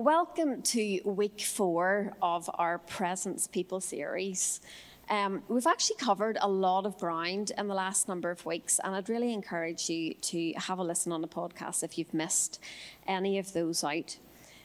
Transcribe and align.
welcome 0.00 0.62
to 0.62 0.98
week 1.04 1.42
four 1.42 2.14
of 2.22 2.48
our 2.54 2.78
Presence 2.78 3.46
People 3.46 3.82
series. 3.82 4.62
Um, 5.10 5.42
we've 5.46 5.66
actually 5.66 5.96
covered 5.96 6.38
a 6.40 6.48
lot 6.48 6.86
of 6.86 6.96
ground 6.96 7.52
in 7.58 7.68
the 7.68 7.74
last 7.74 8.08
number 8.08 8.30
of 8.30 8.46
weeks, 8.46 8.80
and 8.82 8.96
I'd 8.96 9.10
really 9.10 9.30
encourage 9.34 9.90
you 9.90 10.14
to 10.14 10.54
have 10.54 10.78
a 10.78 10.82
listen 10.82 11.12
on 11.12 11.20
the 11.20 11.28
podcast 11.28 11.82
if 11.82 11.98
you've 11.98 12.14
missed 12.14 12.60
any 13.06 13.38
of 13.38 13.52
those 13.52 13.84
out. 13.84 14.16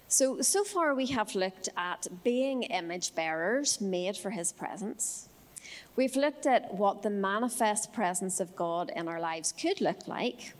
So, 0.08 0.40
so 0.40 0.64
far 0.64 0.96
we 0.96 1.08
have 1.08 1.36
looked 1.36 1.68
at 1.76 2.08
being 2.24 2.64
image 2.64 3.14
bearers 3.14 3.82
made 3.82 4.16
for 4.16 4.30
His 4.30 4.54
presence. 4.54 5.28
We've 5.98 6.16
looked 6.16 6.46
at 6.46 6.74
what 6.76 7.02
the 7.02 7.10
manifest 7.10 7.92
presence 7.92 8.40
of 8.40 8.56
God 8.56 8.90
in 8.96 9.10
our 9.10 9.20
lives 9.20 9.52
could 9.52 9.82
look 9.82 10.08
like 10.08 10.54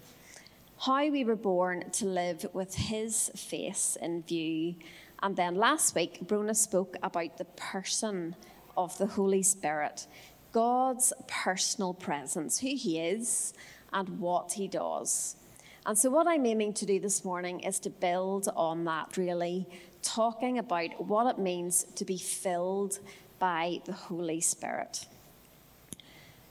how 0.80 1.10
we 1.10 1.24
were 1.24 1.36
born 1.36 1.90
to 1.92 2.06
live 2.06 2.46
with 2.54 2.76
His 2.76 3.30
face 3.36 3.98
in 4.02 4.24
view. 4.24 4.76
And 5.24 5.36
then 5.36 5.56
last 5.56 5.96
week, 5.96 6.20
Brona 6.26 6.56
spoke 6.56 6.98
about 7.02 7.38
the 7.38 7.46
person 7.46 8.36
of 8.78 8.98
the 8.98 9.08
Holy 9.08 9.44
Spirit, 9.44 10.08
God's 10.52 11.14
personal 11.28 11.94
presence, 11.94 12.60
who 12.60 12.76
He 12.76 13.00
is 13.00 13.54
and 13.94 14.20
what 14.20 14.54
He 14.54 14.68
does. 14.68 15.38
And 15.86 15.98
so, 15.98 16.10
what 16.10 16.28
I'm 16.28 16.46
aiming 16.46 16.74
to 16.76 16.86
do 16.86 17.00
this 17.00 17.24
morning 17.24 17.62
is 17.62 17.80
to 17.80 17.90
build 17.90 18.50
on 18.56 18.86
that, 18.86 19.18
really, 19.18 19.68
talking 20.02 20.60
about 20.60 21.06
what 21.06 21.28
it 21.28 21.40
means 21.40 21.86
to 21.96 22.06
be 22.06 22.18
filled 22.18 23.00
by 23.40 23.82
the 23.86 23.94
Holy 23.94 24.42
Spirit. 24.42 25.06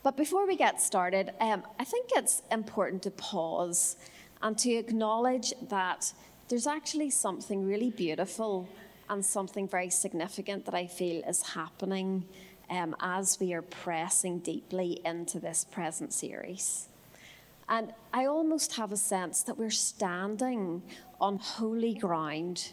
But 0.02 0.16
before 0.16 0.46
we 0.46 0.56
get 0.56 0.82
started, 0.82 1.32
um, 1.40 1.62
I 1.78 1.84
think 1.84 2.10
it's 2.14 2.42
important 2.52 3.02
to 3.04 3.10
pause 3.10 3.96
and 4.44 4.58
to 4.58 4.70
acknowledge 4.74 5.54
that 5.70 6.12
there's 6.48 6.66
actually 6.66 7.08
something 7.08 7.66
really 7.66 7.90
beautiful 7.90 8.68
and 9.08 9.24
something 9.24 9.66
very 9.66 9.88
significant 9.88 10.66
that 10.66 10.74
I 10.74 10.86
feel 10.86 11.24
is 11.24 11.42
happening 11.42 12.24
um, 12.68 12.94
as 13.00 13.40
we 13.40 13.54
are 13.54 13.62
pressing 13.62 14.40
deeply 14.40 15.00
into 15.04 15.40
this 15.40 15.64
present 15.64 16.12
series. 16.12 16.88
And 17.70 17.94
I 18.12 18.26
almost 18.26 18.76
have 18.76 18.92
a 18.92 18.96
sense 18.98 19.42
that 19.44 19.56
we're 19.56 19.70
standing 19.70 20.82
on 21.18 21.38
holy 21.38 21.94
ground. 21.94 22.72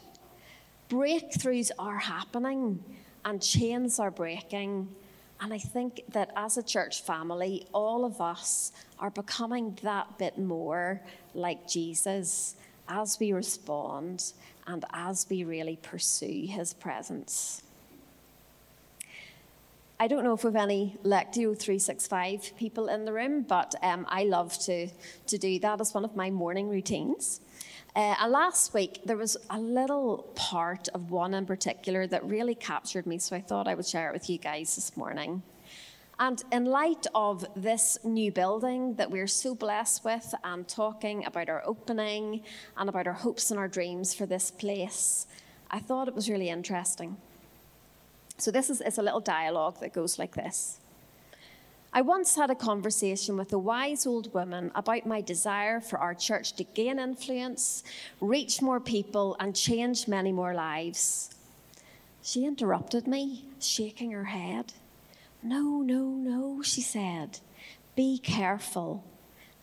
Breakthroughs 0.89 1.71
are 1.79 1.99
happening 1.99 2.83
and 3.23 3.41
chains 3.41 3.97
are 3.97 4.11
breaking 4.11 4.93
and 5.41 5.51
I 5.51 5.57
think 5.57 6.03
that 6.09 6.31
as 6.35 6.57
a 6.57 6.63
church 6.63 7.01
family, 7.01 7.65
all 7.73 8.05
of 8.05 8.21
us 8.21 8.71
are 8.99 9.09
becoming 9.09 9.77
that 9.81 10.19
bit 10.19 10.37
more 10.37 11.01
like 11.33 11.67
Jesus 11.67 12.55
as 12.87 13.19
we 13.19 13.33
respond 13.33 14.33
and 14.67 14.85
as 14.93 15.25
we 15.29 15.43
really 15.43 15.79
pursue 15.81 16.45
his 16.47 16.75
presence. 16.75 17.63
I 19.99 20.07
don't 20.07 20.23
know 20.23 20.33
if 20.33 20.43
we've 20.43 20.55
any 20.55 20.97
Lectio 21.03 21.57
365 21.57 22.53
people 22.57 22.87
in 22.87 23.05
the 23.05 23.13
room, 23.13 23.41
but 23.41 23.73
um, 23.81 24.05
I 24.09 24.23
love 24.23 24.57
to, 24.65 24.87
to 25.27 25.37
do 25.37 25.59
that 25.59 25.81
as 25.81 25.93
one 25.93 26.05
of 26.05 26.15
my 26.15 26.29
morning 26.29 26.69
routines. 26.69 27.41
Uh, 27.93 28.15
and 28.21 28.31
last 28.31 28.73
week, 28.73 29.01
there 29.03 29.17
was 29.17 29.35
a 29.49 29.59
little 29.59 30.29
part 30.35 30.87
of 30.89 31.11
one 31.11 31.33
in 31.33 31.45
particular 31.45 32.07
that 32.07 32.23
really 32.25 32.55
captured 32.55 33.05
me, 33.05 33.17
so 33.17 33.35
I 33.35 33.41
thought 33.41 33.67
I 33.67 33.75
would 33.75 33.85
share 33.85 34.09
it 34.09 34.13
with 34.13 34.29
you 34.29 34.37
guys 34.37 34.75
this 34.75 34.95
morning. 34.95 35.43
And 36.17 36.41
in 36.51 36.65
light 36.65 37.07
of 37.15 37.45
this 37.55 37.97
new 38.03 38.31
building 38.31 38.93
that 38.95 39.11
we're 39.11 39.27
so 39.27 39.55
blessed 39.55 40.05
with, 40.05 40.33
and 40.43 40.67
talking 40.67 41.25
about 41.25 41.49
our 41.49 41.63
opening 41.65 42.43
and 42.77 42.87
about 42.87 43.07
our 43.07 43.13
hopes 43.13 43.51
and 43.51 43.59
our 43.59 43.67
dreams 43.67 44.13
for 44.13 44.25
this 44.25 44.51
place, 44.51 45.27
I 45.69 45.79
thought 45.79 46.07
it 46.07 46.13
was 46.13 46.29
really 46.29 46.49
interesting. 46.49 47.17
So, 48.37 48.51
this 48.51 48.69
is 48.69 48.81
it's 48.81 48.99
a 48.99 49.01
little 49.01 49.19
dialogue 49.19 49.79
that 49.81 49.93
goes 49.93 50.17
like 50.17 50.35
this. 50.35 50.80
I 51.93 52.01
once 52.01 52.35
had 52.35 52.49
a 52.49 52.55
conversation 52.55 53.35
with 53.35 53.51
a 53.51 53.59
wise 53.59 54.07
old 54.07 54.33
woman 54.33 54.71
about 54.75 55.05
my 55.05 55.19
desire 55.19 55.81
for 55.81 55.99
our 55.99 56.13
church 56.13 56.53
to 56.53 56.63
gain 56.63 56.99
influence, 56.99 57.83
reach 58.21 58.61
more 58.61 58.79
people, 58.79 59.35
and 59.41 59.53
change 59.53 60.07
many 60.07 60.31
more 60.31 60.53
lives. 60.53 61.35
She 62.21 62.45
interrupted 62.45 63.07
me, 63.07 63.43
shaking 63.59 64.11
her 64.11 64.23
head. 64.23 64.71
No, 65.43 65.81
no, 65.81 66.05
no, 66.05 66.61
she 66.61 66.79
said. 66.79 67.39
Be 67.97 68.17
careful. 68.19 69.03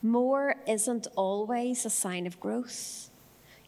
More 0.03 0.57
isn't 0.67 1.07
always 1.17 1.87
a 1.87 1.91
sign 1.91 2.27
of 2.27 2.39
growth. 2.41 3.09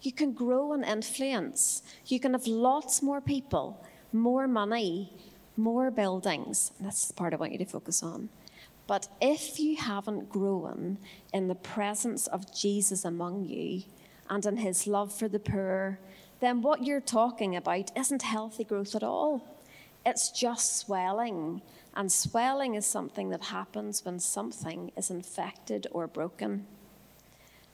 You 0.03 0.13
can 0.13 0.33
grow 0.33 0.75
and 0.75 0.85
influence. 0.85 1.83
You 2.07 2.21
can 2.21 2.33
have 2.33 2.47
lots 2.47 3.03
more 3.03 3.23
people, 3.23 3.83
more 4.13 4.47
money, 4.47 5.15
more 5.57 5.91
buildings. 5.91 6.73
That's 6.79 7.09
the 7.09 7.15
part 7.15 7.33
I 7.33 7.37
want 7.37 7.53
you 7.53 7.59
to 7.59 7.65
focus 7.65 8.03
on. 8.03 8.29
But 8.91 9.07
if 9.21 9.61
you 9.61 9.77
haven't 9.77 10.31
grown 10.31 10.99
in 11.33 11.47
the 11.47 11.55
presence 11.55 12.27
of 12.27 12.53
Jesus 12.53 13.05
among 13.05 13.45
you 13.45 13.85
and 14.29 14.45
in 14.45 14.57
his 14.57 14.85
love 14.89 15.13
for 15.13 15.29
the 15.29 15.39
poor, 15.39 16.01
then 16.41 16.61
what 16.61 16.83
you're 16.83 17.01
talking 17.01 17.55
about 17.55 17.97
isn't 17.97 18.23
healthy 18.23 18.65
growth 18.65 18.97
at 18.97 19.05
all. 19.05 19.47
It's 20.05 20.33
just 20.33 20.77
swelling. 20.77 21.63
And 21.95 22.11
swelling 22.11 22.75
is 22.75 22.85
something 22.85 23.31
that 23.31 23.45
happens 23.45 24.05
when 24.05 24.19
something 24.19 24.91
is 24.97 25.09
infected 25.09 25.87
or 25.93 26.09
broken. 26.09 26.67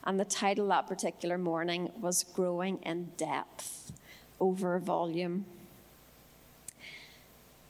And 0.04 0.20
the 0.20 0.26
title 0.26 0.68
that 0.68 0.86
particular 0.86 1.38
morning 1.38 1.92
was 1.98 2.24
Growing 2.24 2.76
in 2.82 3.12
Depth 3.16 3.90
over 4.38 4.78
Volume. 4.78 5.46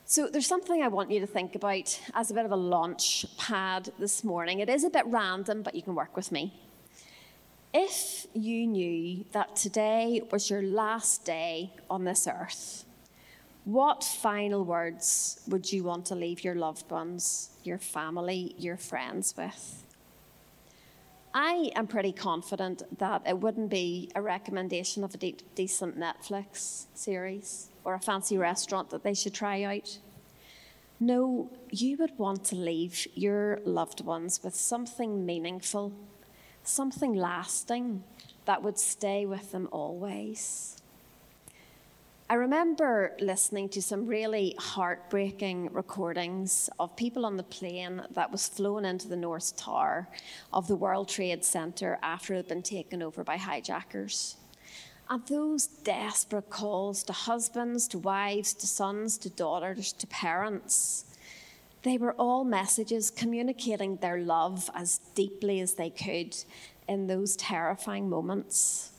So, 0.08 0.28
there's 0.28 0.46
something 0.46 0.84
I 0.84 0.86
want 0.86 1.10
you 1.10 1.18
to 1.18 1.26
think 1.26 1.56
about 1.56 2.00
as 2.14 2.30
a 2.30 2.34
bit 2.34 2.44
of 2.44 2.52
a 2.52 2.56
launch 2.56 3.26
pad 3.36 3.90
this 3.98 4.22
morning. 4.22 4.60
It 4.60 4.68
is 4.68 4.84
a 4.84 4.88
bit 4.88 5.04
random, 5.06 5.62
but 5.62 5.74
you 5.74 5.82
can 5.82 5.96
work 5.96 6.14
with 6.14 6.30
me. 6.30 6.54
If 7.74 8.28
you 8.32 8.68
knew 8.68 9.24
that 9.32 9.56
today 9.56 10.22
was 10.30 10.48
your 10.48 10.62
last 10.62 11.24
day 11.24 11.72
on 11.90 12.04
this 12.04 12.28
earth, 12.28 12.84
what 13.64 14.04
final 14.04 14.64
words 14.64 15.40
would 15.48 15.72
you 15.72 15.82
want 15.82 16.06
to 16.06 16.14
leave 16.14 16.44
your 16.44 16.54
loved 16.54 16.88
ones, 16.88 17.50
your 17.64 17.78
family, 17.78 18.54
your 18.58 18.76
friends 18.76 19.34
with? 19.36 19.84
I 21.34 21.72
am 21.74 21.88
pretty 21.88 22.12
confident 22.12 22.84
that 23.00 23.22
it 23.26 23.38
wouldn't 23.38 23.70
be 23.70 24.12
a 24.14 24.22
recommendation 24.22 25.02
of 25.02 25.16
a 25.16 25.18
de- 25.18 25.36
decent 25.56 25.98
Netflix 25.98 26.84
series 26.94 27.70
or 27.86 27.94
a 27.94 28.00
fancy 28.00 28.36
restaurant 28.36 28.90
that 28.90 29.04
they 29.04 29.14
should 29.14 29.32
try 29.32 29.62
out. 29.62 29.98
No, 30.98 31.52
you 31.70 31.96
would 31.98 32.18
want 32.18 32.42
to 32.46 32.56
leave 32.56 33.06
your 33.14 33.60
loved 33.64 34.04
ones 34.04 34.40
with 34.42 34.56
something 34.56 35.24
meaningful, 35.24 35.92
something 36.64 37.14
lasting 37.14 38.02
that 38.44 38.62
would 38.64 38.76
stay 38.76 39.24
with 39.24 39.52
them 39.52 39.68
always. 39.70 40.82
I 42.28 42.34
remember 42.34 43.12
listening 43.20 43.68
to 43.68 43.80
some 43.80 44.04
really 44.04 44.56
heartbreaking 44.58 45.72
recordings 45.72 46.68
of 46.80 46.96
people 46.96 47.24
on 47.24 47.36
the 47.36 47.44
plane 47.44 48.02
that 48.10 48.32
was 48.32 48.48
flown 48.48 48.84
into 48.84 49.06
the 49.06 49.14
North 49.14 49.56
Tower 49.56 50.08
of 50.52 50.66
the 50.66 50.74
World 50.74 51.08
Trade 51.08 51.44
Center 51.44 52.00
after 52.02 52.34
it 52.34 52.38
had 52.38 52.48
been 52.48 52.62
taken 52.62 53.00
over 53.00 53.22
by 53.22 53.36
hijackers. 53.36 54.38
And 55.08 55.24
those 55.26 55.66
desperate 55.66 56.50
calls 56.50 57.02
to 57.04 57.12
husbands, 57.12 57.86
to 57.88 57.98
wives, 57.98 58.54
to 58.54 58.66
sons, 58.66 59.18
to 59.18 59.30
daughters, 59.30 59.92
to 59.92 60.06
parents, 60.08 61.04
they 61.82 61.98
were 61.98 62.14
all 62.14 62.42
messages 62.42 63.10
communicating 63.10 63.96
their 63.98 64.18
love 64.18 64.68
as 64.74 64.98
deeply 65.14 65.60
as 65.60 65.74
they 65.74 65.90
could 65.90 66.36
in 66.88 67.06
those 67.06 67.36
terrifying 67.36 68.10
moments. 68.10 68.90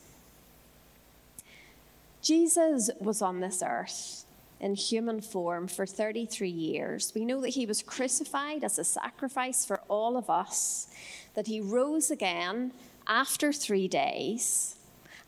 Jesus 2.22 2.88
was 2.98 3.20
on 3.20 3.40
this 3.40 3.62
earth 3.64 4.24
in 4.60 4.74
human 4.74 5.20
form 5.20 5.68
for 5.68 5.84
33 5.84 6.48
years. 6.48 7.12
We 7.14 7.26
know 7.26 7.42
that 7.42 7.50
he 7.50 7.66
was 7.66 7.82
crucified 7.82 8.64
as 8.64 8.78
a 8.78 8.84
sacrifice 8.84 9.66
for 9.66 9.82
all 9.88 10.16
of 10.16 10.30
us, 10.30 10.88
that 11.34 11.46
he 11.46 11.60
rose 11.60 12.10
again 12.10 12.72
after 13.06 13.52
three 13.52 13.86
days, 13.86 14.76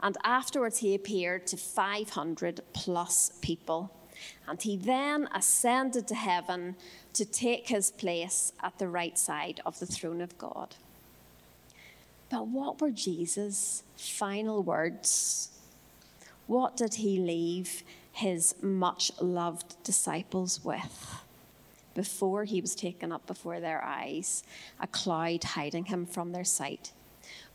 and 0.03 0.17
afterwards 0.25 0.79
he 0.79 0.95
appeared 0.95 1.47
to 1.49 1.57
500 1.57 2.61
plus 2.73 3.33
people. 3.41 3.91
And 4.47 4.61
he 4.61 4.77
then 4.77 5.29
ascended 5.35 6.07
to 6.09 6.15
heaven 6.15 6.77
to 7.15 7.25
take 7.25 7.69
his 7.69 7.91
place 7.91 8.53
at 8.63 8.79
the 8.79 8.89
right 8.89 9.19
side 9.19 9.61
of 9.65 9.79
the 9.79 9.87
throne 9.87 10.21
of 10.21 10.37
God. 10.37 10.75
But 12.31 12.47
what 12.47 12.81
were 12.81 12.91
Jesus' 12.91 13.83
final 13.97 14.63
words 14.63 15.51
what 16.51 16.77
did 16.77 16.95
he 16.95 17.21
leave 17.21 17.85
his 18.11 18.57
much 18.61 19.13
loved 19.21 19.81
disciples 19.85 20.65
with? 20.65 21.23
Before 21.95 22.43
he 22.43 22.61
was 22.61 22.75
taken 22.75 23.13
up 23.13 23.25
before 23.25 23.61
their 23.61 23.81
eyes, 23.85 24.43
a 24.81 24.89
cloud 24.89 25.45
hiding 25.45 25.85
him 25.85 26.07
from 26.07 26.33
their 26.33 26.43
sight. 26.43 26.91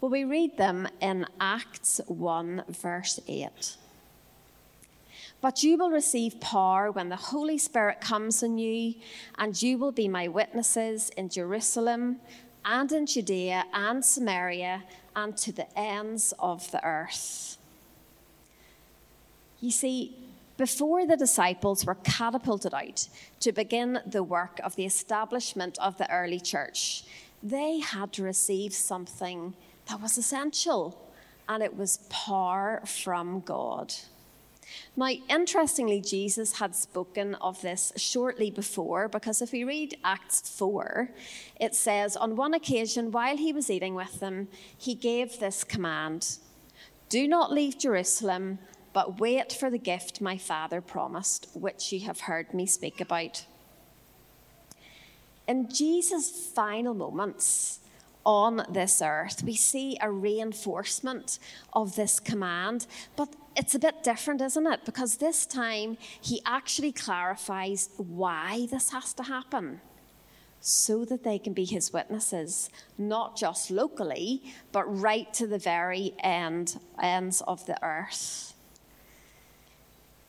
Well, 0.01 0.11
we 0.11 0.25
read 0.25 0.57
them 0.57 0.87
in 0.99 1.25
Acts 1.39 2.01
1, 2.07 2.65
verse 2.67 3.19
8. 3.27 3.77
But 5.39 5.63
you 5.63 5.77
will 5.77 5.89
receive 5.89 6.39
power 6.41 6.91
when 6.91 7.09
the 7.09 7.15
Holy 7.15 7.57
Spirit 7.57 8.01
comes 8.01 8.43
on 8.43 8.57
you, 8.57 8.95
and 9.37 9.59
you 9.61 9.77
will 9.77 9.93
be 9.93 10.07
my 10.07 10.27
witnesses 10.27 11.11
in 11.11 11.29
Jerusalem 11.29 12.17
and 12.65 12.91
in 12.91 13.05
Judea 13.05 13.65
and 13.73 14.03
Samaria 14.03 14.83
and 15.15 15.37
to 15.37 15.53
the 15.53 15.67
ends 15.79 16.33
of 16.39 16.69
the 16.71 16.83
earth. 16.83 17.57
You 19.61 19.71
see, 19.71 20.17
before 20.57 21.05
the 21.05 21.17
disciples 21.17 21.85
were 21.85 21.95
catapulted 21.95 22.73
out 22.73 23.07
to 23.39 23.51
begin 23.53 23.99
the 24.05 24.23
work 24.23 24.59
of 24.63 24.75
the 24.75 24.85
establishment 24.85 25.77
of 25.79 25.97
the 25.97 26.11
early 26.11 26.39
church, 26.39 27.05
they 27.41 27.79
had 27.79 28.11
to 28.13 28.23
receive 28.23 28.73
something 28.73 29.53
that 29.87 30.01
was 30.01 30.17
essential, 30.17 31.11
and 31.47 31.61
it 31.61 31.75
was 31.75 31.97
power 32.09 32.81
from 32.85 33.41
God. 33.41 33.93
Now, 34.95 35.09
interestingly, 35.29 36.01
Jesus 36.01 36.59
had 36.59 36.75
spoken 36.75 37.35
of 37.35 37.61
this 37.61 37.93
shortly 37.97 38.49
before 38.49 39.07
because 39.07 39.41
if 39.41 39.51
we 39.51 39.63
read 39.63 39.97
Acts 40.03 40.41
4, 40.57 41.09
it 41.59 41.75
says, 41.75 42.15
On 42.15 42.35
one 42.35 42.53
occasion, 42.53 43.11
while 43.11 43.37
he 43.37 43.53
was 43.53 43.69
eating 43.69 43.95
with 43.95 44.19
them, 44.19 44.47
he 44.77 44.95
gave 44.95 45.39
this 45.39 45.63
command 45.63 46.37
Do 47.09 47.27
not 47.27 47.51
leave 47.51 47.77
Jerusalem, 47.77 48.59
but 48.93 49.19
wait 49.19 49.53
for 49.53 49.69
the 49.69 49.77
gift 49.77 50.21
my 50.21 50.37
Father 50.37 50.81
promised, 50.81 51.47
which 51.53 51.91
you 51.91 52.01
have 52.01 52.21
heard 52.21 52.53
me 52.53 52.65
speak 52.65 52.99
about. 52.99 53.45
In 55.47 55.69
Jesus' 55.69 56.47
final 56.47 56.93
moments, 56.93 57.79
on 58.25 58.65
this 58.69 59.01
earth, 59.01 59.43
we 59.43 59.55
see 59.55 59.97
a 60.01 60.11
reinforcement 60.11 61.39
of 61.73 61.95
this 61.95 62.19
command, 62.19 62.87
but 63.15 63.35
it's 63.55 63.75
a 63.75 63.79
bit 63.79 64.03
different, 64.03 64.41
isn't 64.41 64.67
it? 64.67 64.83
Because 64.83 65.17
this 65.17 65.45
time 65.45 65.97
he 66.19 66.41
actually 66.45 66.91
clarifies 66.91 67.89
why 67.97 68.67
this 68.71 68.89
has 68.91 69.13
to 69.13 69.23
happen 69.23 69.81
so 70.59 71.05
that 71.05 71.23
they 71.23 71.37
can 71.37 71.53
be 71.53 71.65
his 71.65 71.93
witnesses, 71.93 72.71
not 72.97 73.37
just 73.37 73.69
locally, 73.69 74.41
but 74.71 74.83
right 74.85 75.31
to 75.31 75.45
the 75.45 75.59
very 75.59 76.13
end, 76.19 76.79
ends 77.01 77.41
of 77.41 77.65
the 77.67 77.81
earth. 77.85 78.53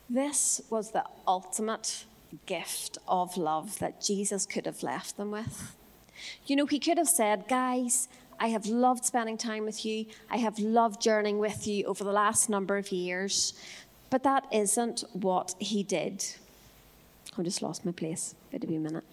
This 0.09 0.61
was 0.69 0.91
the 0.91 1.05
ultimate 1.27 2.05
gift 2.45 2.97
of 3.07 3.35
love 3.35 3.79
that 3.79 3.99
Jesus 3.99 4.45
could 4.45 4.65
have 4.65 4.83
left 4.83 5.17
them 5.17 5.31
with. 5.31 5.76
You 6.45 6.55
know, 6.55 6.65
he 6.65 6.79
could 6.79 6.97
have 6.97 7.07
said, 7.07 7.47
Guys, 7.47 8.07
I 8.39 8.47
have 8.49 8.65
loved 8.67 9.05
spending 9.05 9.37
time 9.37 9.65
with 9.65 9.85
you. 9.85 10.05
I 10.29 10.37
have 10.37 10.59
loved 10.59 11.01
journeying 11.01 11.39
with 11.39 11.67
you 11.67 11.85
over 11.85 12.03
the 12.03 12.11
last 12.11 12.49
number 12.49 12.77
of 12.77 12.91
years. 12.91 13.53
But 14.09 14.23
that 14.23 14.45
isn't 14.51 15.03
what 15.13 15.55
he 15.59 15.83
did. 15.83 16.23
I 17.37 17.43
just 17.43 17.61
lost 17.61 17.85
my 17.85 17.91
place. 17.91 18.35
It'll 18.51 18.67
be 18.67 18.75
a 18.75 18.79
minute. 18.79 19.03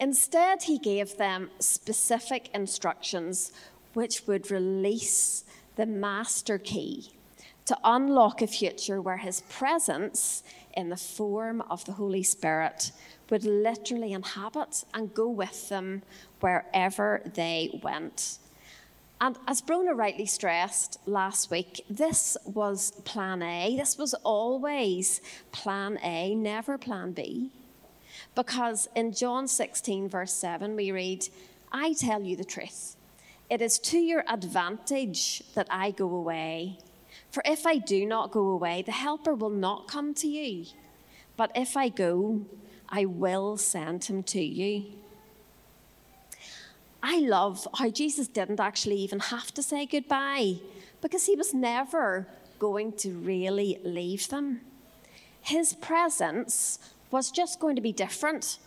Instead, 0.00 0.62
he 0.64 0.78
gave 0.78 1.16
them 1.16 1.50
specific 1.58 2.50
instructions 2.54 3.50
which 3.94 4.26
would 4.26 4.50
release 4.50 5.44
the 5.76 5.86
master 5.86 6.58
key 6.58 7.10
to 7.64 7.76
unlock 7.82 8.40
a 8.40 8.46
future 8.46 9.00
where 9.02 9.16
his 9.16 9.40
presence 9.42 10.42
in 10.74 10.88
the 10.88 10.96
form 10.96 11.60
of 11.62 11.84
the 11.84 11.92
Holy 11.92 12.22
Spirit 12.22 12.92
would 13.30 13.44
literally 13.44 14.12
inhabit 14.12 14.84
and 14.94 15.14
go 15.14 15.28
with 15.28 15.68
them 15.68 16.02
wherever 16.40 17.22
they 17.34 17.80
went. 17.82 18.38
And 19.20 19.36
as 19.48 19.60
Brona 19.60 19.96
rightly 19.96 20.26
stressed 20.26 20.98
last 21.06 21.50
week, 21.50 21.84
this 21.90 22.36
was 22.44 22.92
plan 23.04 23.42
A. 23.42 23.76
This 23.76 23.98
was 23.98 24.14
always 24.14 25.20
plan 25.50 25.98
A, 26.02 26.34
never 26.34 26.78
plan 26.78 27.12
B. 27.12 27.50
Because 28.34 28.88
in 28.94 29.12
John 29.12 29.48
16, 29.48 30.08
verse 30.08 30.32
7, 30.32 30.76
we 30.76 30.92
read, 30.92 31.28
I 31.72 31.94
tell 31.94 32.22
you 32.22 32.36
the 32.36 32.44
truth. 32.44 32.96
It 33.50 33.60
is 33.60 33.78
to 33.80 33.98
your 33.98 34.24
advantage 34.28 35.42
that 35.54 35.66
I 35.70 35.90
go 35.90 36.08
away. 36.14 36.78
For 37.32 37.42
if 37.44 37.66
I 37.66 37.78
do 37.78 38.06
not 38.06 38.30
go 38.30 38.48
away, 38.48 38.82
the 38.82 38.92
Helper 38.92 39.34
will 39.34 39.50
not 39.50 39.88
come 39.88 40.14
to 40.14 40.28
you. 40.28 40.66
But 41.36 41.50
if 41.54 41.76
I 41.76 41.88
go, 41.88 42.42
I 42.88 43.04
will 43.04 43.56
send 43.56 44.04
him 44.04 44.22
to 44.24 44.40
you. 44.40 44.84
I 47.02 47.18
love 47.18 47.66
how 47.74 47.90
Jesus 47.90 48.28
didn't 48.28 48.60
actually 48.60 48.96
even 48.96 49.20
have 49.20 49.52
to 49.54 49.62
say 49.62 49.86
goodbye 49.86 50.56
because 51.00 51.26
he 51.26 51.36
was 51.36 51.54
never 51.54 52.26
going 52.58 52.92
to 52.92 53.10
really 53.12 53.78
leave 53.84 54.28
them. 54.28 54.62
His 55.40 55.74
presence 55.74 56.78
was 57.10 57.30
just 57.30 57.60
going 57.60 57.76
to 57.76 57.82
be 57.82 57.92
different 57.92 58.58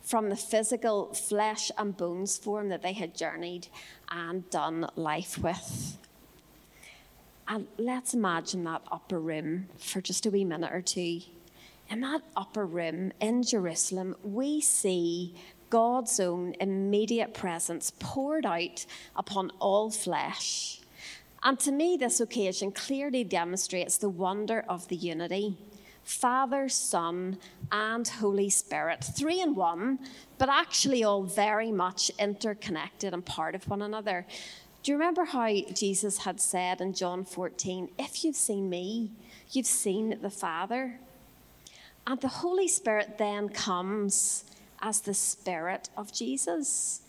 from 0.00 0.28
the 0.28 0.36
physical 0.36 1.12
flesh 1.14 1.70
and 1.76 1.96
bones 1.96 2.38
form 2.38 2.68
that 2.68 2.82
they 2.82 2.92
had 2.92 3.14
journeyed 3.14 3.68
and 4.10 4.48
done 4.50 4.88
life 4.96 5.38
with. 5.38 5.98
And 7.46 7.66
let's 7.76 8.14
imagine 8.14 8.64
that 8.64 8.82
upper 8.90 9.20
room 9.20 9.68
for 9.78 10.00
just 10.00 10.26
a 10.26 10.30
wee 10.30 10.44
minute 10.44 10.72
or 10.72 10.80
two 10.80 11.20
in 11.90 12.00
that 12.00 12.22
upper 12.36 12.64
room 12.66 13.12
in 13.20 13.42
Jerusalem, 13.42 14.16
we 14.22 14.60
see 14.60 15.34
God's 15.70 16.20
own 16.20 16.54
immediate 16.60 17.34
presence 17.34 17.92
poured 17.98 18.46
out 18.46 18.86
upon 19.16 19.50
all 19.58 19.90
flesh. 19.90 20.80
And 21.42 21.58
to 21.60 21.72
me, 21.72 21.96
this 21.96 22.20
occasion 22.20 22.72
clearly 22.72 23.22
demonstrates 23.22 23.98
the 23.98 24.08
wonder 24.08 24.64
of 24.68 24.88
the 24.88 24.96
unity 24.96 25.56
Father, 26.04 26.68
Son, 26.68 27.38
and 27.72 28.06
Holy 28.06 28.50
Spirit, 28.50 29.02
three 29.02 29.40
in 29.40 29.54
one, 29.54 29.98
but 30.36 30.50
actually 30.50 31.02
all 31.02 31.22
very 31.22 31.72
much 31.72 32.10
interconnected 32.18 33.14
and 33.14 33.24
part 33.24 33.54
of 33.54 33.66
one 33.68 33.80
another. 33.80 34.26
Do 34.82 34.92
you 34.92 34.98
remember 34.98 35.24
how 35.24 35.50
Jesus 35.72 36.18
had 36.18 36.40
said 36.40 36.82
in 36.82 36.92
John 36.92 37.24
14, 37.24 37.88
If 37.98 38.22
you've 38.22 38.36
seen 38.36 38.68
me, 38.68 39.12
you've 39.50 39.66
seen 39.66 40.18
the 40.20 40.30
Father? 40.30 41.00
And 42.06 42.20
the 42.20 42.28
Holy 42.28 42.68
Spirit 42.68 43.16
then 43.18 43.48
comes 43.48 44.44
as 44.80 45.00
the 45.00 45.14
Spirit 45.14 45.88
of 45.96 46.12
Jesus. 46.12 47.00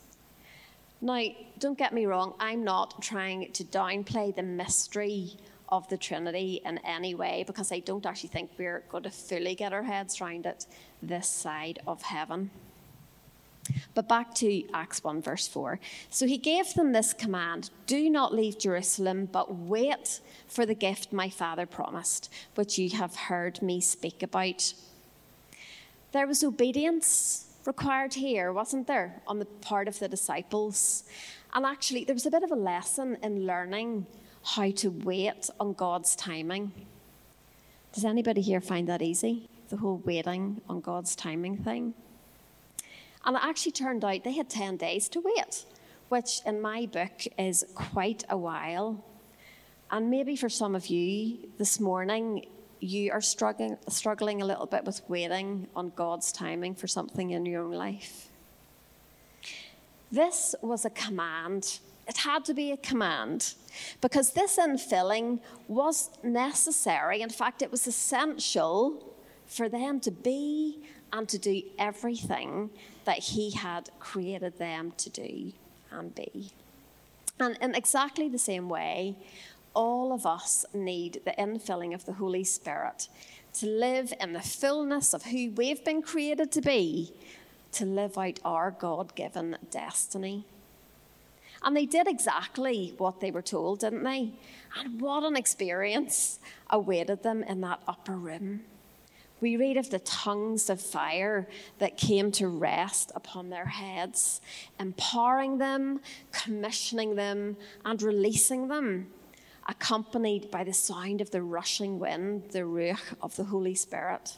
Now, 1.01 1.25
don't 1.59 1.77
get 1.77 1.93
me 1.93 2.05
wrong, 2.05 2.33
I'm 2.39 2.63
not 2.63 3.01
trying 3.01 3.51
to 3.51 3.63
downplay 3.65 4.33
the 4.33 4.43
mystery 4.43 5.33
of 5.69 5.87
the 5.89 5.97
Trinity 5.97 6.61
in 6.63 6.77
any 6.79 7.13
way 7.13 7.43
because 7.45 7.71
I 7.71 7.79
don't 7.79 8.05
actually 8.05 8.29
think 8.29 8.51
we're 8.57 8.83
going 8.89 9.03
to 9.03 9.11
fully 9.11 9.55
get 9.55 9.73
our 9.73 9.83
heads 9.83 10.21
around 10.21 10.45
it 10.45 10.65
this 11.01 11.27
side 11.27 11.79
of 11.85 12.01
heaven. 12.01 12.49
But 13.93 14.07
back 14.07 14.33
to 14.35 14.63
Acts 14.73 15.03
1, 15.03 15.21
verse 15.21 15.47
4. 15.47 15.79
So 16.09 16.27
he 16.27 16.37
gave 16.37 16.73
them 16.73 16.91
this 16.91 17.13
command 17.13 17.69
Do 17.87 18.09
not 18.09 18.33
leave 18.33 18.59
Jerusalem, 18.59 19.27
but 19.31 19.55
wait 19.55 20.19
for 20.47 20.65
the 20.65 20.75
gift 20.75 21.13
my 21.13 21.29
father 21.29 21.65
promised, 21.65 22.31
which 22.55 22.77
you 22.77 22.89
have 22.91 23.15
heard 23.15 23.61
me 23.61 23.81
speak 23.81 24.21
about. 24.21 24.73
There 26.11 26.27
was 26.27 26.43
obedience 26.43 27.53
required 27.65 28.13
here, 28.13 28.53
wasn't 28.53 28.87
there, 28.87 29.21
on 29.27 29.39
the 29.39 29.45
part 29.45 29.87
of 29.87 29.99
the 29.99 30.07
disciples? 30.07 31.03
And 31.53 31.65
actually, 31.65 32.03
there 32.03 32.13
was 32.13 32.25
a 32.25 32.31
bit 32.31 32.43
of 32.43 32.51
a 32.51 32.55
lesson 32.55 33.17
in 33.23 33.45
learning 33.45 34.05
how 34.43 34.71
to 34.71 34.89
wait 34.89 35.49
on 35.59 35.73
God's 35.73 36.15
timing. 36.15 36.71
Does 37.93 38.05
anybody 38.05 38.41
here 38.41 38.61
find 38.61 38.87
that 38.89 39.01
easy? 39.01 39.49
The 39.69 39.77
whole 39.77 40.01
waiting 40.05 40.61
on 40.69 40.81
God's 40.81 41.15
timing 41.15 41.57
thing? 41.57 41.95
And 43.25 43.35
it 43.35 43.43
actually 43.43 43.71
turned 43.71 44.05
out 44.05 44.23
they 44.23 44.33
had 44.33 44.49
10 44.49 44.77
days 44.77 45.09
to 45.09 45.19
wait, 45.19 45.65
which 46.09 46.41
in 46.45 46.61
my 46.61 46.85
book 46.85 47.25
is 47.37 47.65
quite 47.73 48.23
a 48.29 48.37
while. 48.37 49.03
And 49.91 50.09
maybe 50.09 50.35
for 50.35 50.49
some 50.49 50.75
of 50.75 50.87
you 50.87 51.49
this 51.57 51.79
morning, 51.79 52.45
you 52.79 53.11
are 53.11 53.21
struggling, 53.21 53.77
struggling 53.87 54.41
a 54.41 54.45
little 54.45 54.65
bit 54.65 54.85
with 54.85 55.01
waiting 55.07 55.67
on 55.75 55.91
God's 55.95 56.31
timing 56.31 56.75
for 56.75 56.87
something 56.87 57.31
in 57.31 57.45
your 57.45 57.63
own 57.63 57.71
life. 57.71 58.29
This 60.11 60.55
was 60.61 60.85
a 60.85 60.89
command. 60.89 61.79
It 62.07 62.17
had 62.17 62.45
to 62.45 62.53
be 62.53 62.71
a 62.71 62.77
command 62.77 63.55
because 64.01 64.33
this 64.33 64.57
infilling 64.57 65.39
was 65.67 66.11
necessary. 66.23 67.21
In 67.21 67.29
fact, 67.29 67.61
it 67.61 67.71
was 67.71 67.87
essential 67.87 69.15
for 69.47 69.67
them 69.67 69.99
to 70.01 70.11
be 70.11 70.83
and 71.15 71.29
to 71.29 71.37
do 71.37 71.61
everything 71.79 72.69
that 73.05 73.19
He 73.19 73.51
had 73.51 73.89
created 73.99 74.57
them 74.57 74.91
to 74.97 75.09
do 75.09 75.53
and 75.89 76.13
be. 76.13 76.51
And 77.39 77.57
in 77.61 77.73
exactly 77.73 78.27
the 78.27 78.37
same 78.37 78.67
way, 78.67 79.15
all 79.73 80.11
of 80.11 80.25
us 80.25 80.65
need 80.73 81.21
the 81.23 81.31
infilling 81.31 81.93
of 81.93 82.05
the 82.05 82.13
Holy 82.13 82.43
Spirit 82.43 83.07
to 83.53 83.65
live 83.65 84.13
in 84.19 84.33
the 84.33 84.41
fullness 84.41 85.13
of 85.13 85.23
who 85.23 85.51
we've 85.51 85.83
been 85.85 86.01
created 86.01 86.51
to 86.51 86.61
be, 86.61 87.13
to 87.71 87.85
live 87.85 88.17
out 88.17 88.39
our 88.43 88.71
God 88.71 89.15
given 89.15 89.57
destiny. 89.71 90.45
And 91.63 91.75
they 91.75 91.85
did 91.85 92.07
exactly 92.07 92.93
what 92.97 93.21
they 93.21 93.31
were 93.31 93.41
told, 93.41 93.79
didn't 93.79 94.03
they? 94.03 94.33
And 94.77 94.99
what 94.99 95.23
an 95.23 95.37
experience 95.37 96.39
awaited 96.69 97.23
them 97.23 97.41
in 97.43 97.61
that 97.61 97.81
upper 97.87 98.17
room. 98.17 98.61
We 99.45 99.57
read 99.57 99.77
of 99.77 99.91
the 99.91 99.99
tongues 99.99 100.71
of 100.71 100.81
fire 100.81 101.47
that 101.77 101.97
came 101.97 102.31
to 102.31 102.47
rest 102.47 103.11
upon 103.13 103.51
their 103.51 103.67
heads, 103.67 104.41
empowering 104.79 105.59
them, 105.59 105.99
commissioning 106.31 107.13
them, 107.13 107.55
and 107.85 108.01
releasing 108.01 108.69
them, 108.69 109.11
accompanied 109.69 110.49
by 110.49 110.63
the 110.63 110.73
sound 110.73 111.21
of 111.21 111.29
the 111.29 111.43
rushing 111.43 111.99
wind, 111.99 112.49
the 112.53 112.61
ruach 112.61 113.13
of 113.21 113.35
the 113.35 113.43
Holy 113.43 113.75
Spirit 113.75 114.35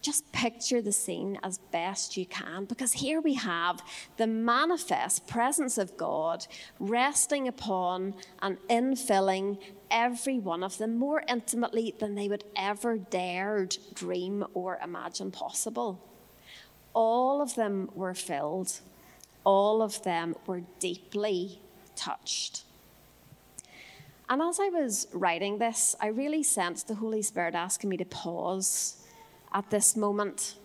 just 0.00 0.30
picture 0.32 0.80
the 0.80 0.92
scene 0.92 1.38
as 1.42 1.58
best 1.58 2.16
you 2.16 2.24
can 2.24 2.64
because 2.64 2.92
here 2.92 3.20
we 3.20 3.34
have 3.34 3.82
the 4.16 4.26
manifest 4.26 5.26
presence 5.26 5.76
of 5.76 5.96
God 5.96 6.46
resting 6.78 7.48
upon 7.48 8.14
and 8.40 8.58
infilling 8.68 9.58
every 9.90 10.38
one 10.38 10.62
of 10.62 10.78
them 10.78 10.98
more 10.98 11.22
intimately 11.28 11.94
than 11.98 12.14
they 12.14 12.28
would 12.28 12.44
ever 12.56 12.96
dared 12.96 13.76
dream 13.94 14.44
or 14.54 14.78
imagine 14.82 15.30
possible. 15.30 16.00
All 16.94 17.42
of 17.42 17.54
them 17.54 17.90
were 17.94 18.14
filled, 18.14 18.80
all 19.44 19.82
of 19.82 20.02
them 20.04 20.36
were 20.46 20.62
deeply 20.78 21.60
touched. 21.96 22.64
And 24.30 24.42
as 24.42 24.60
I 24.60 24.68
was 24.68 25.08
writing 25.12 25.58
this, 25.58 25.96
I 26.00 26.08
really 26.08 26.42
sensed 26.42 26.86
the 26.86 26.96
Holy 26.96 27.22
Spirit 27.22 27.54
asking 27.54 27.88
me 27.88 27.96
to 27.96 28.04
pause 28.04 29.02
at 29.52 29.70
this 29.70 29.96
moment. 29.96 30.56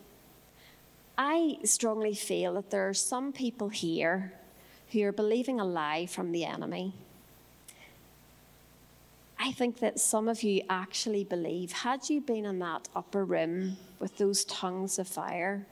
I 1.17 1.57
strongly 1.63 2.13
feel 2.15 2.55
that 2.55 2.71
there 2.71 2.87
are 2.89 2.93
some 2.93 3.33
people 3.33 3.69
here 3.69 4.33
who 4.91 5.03
are 5.03 5.11
believing 5.11 5.59
a 5.59 5.65
lie 5.65 6.05
from 6.05 6.31
the 6.31 6.45
enemy. 6.45 6.93
I 9.39 9.51
think 9.51 9.79
that 9.79 9.99
some 9.99 10.27
of 10.27 10.43
you 10.43 10.61
actually 10.69 11.23
believe, 11.23 11.71
had 11.71 12.09
you 12.09 12.21
been 12.21 12.45
in 12.45 12.59
that 12.59 12.87
upper 12.95 13.25
room 13.25 13.77
with 13.99 14.17
those 14.17 14.45
tongues 14.45 14.99
of 14.99 15.07
fire, 15.07 15.65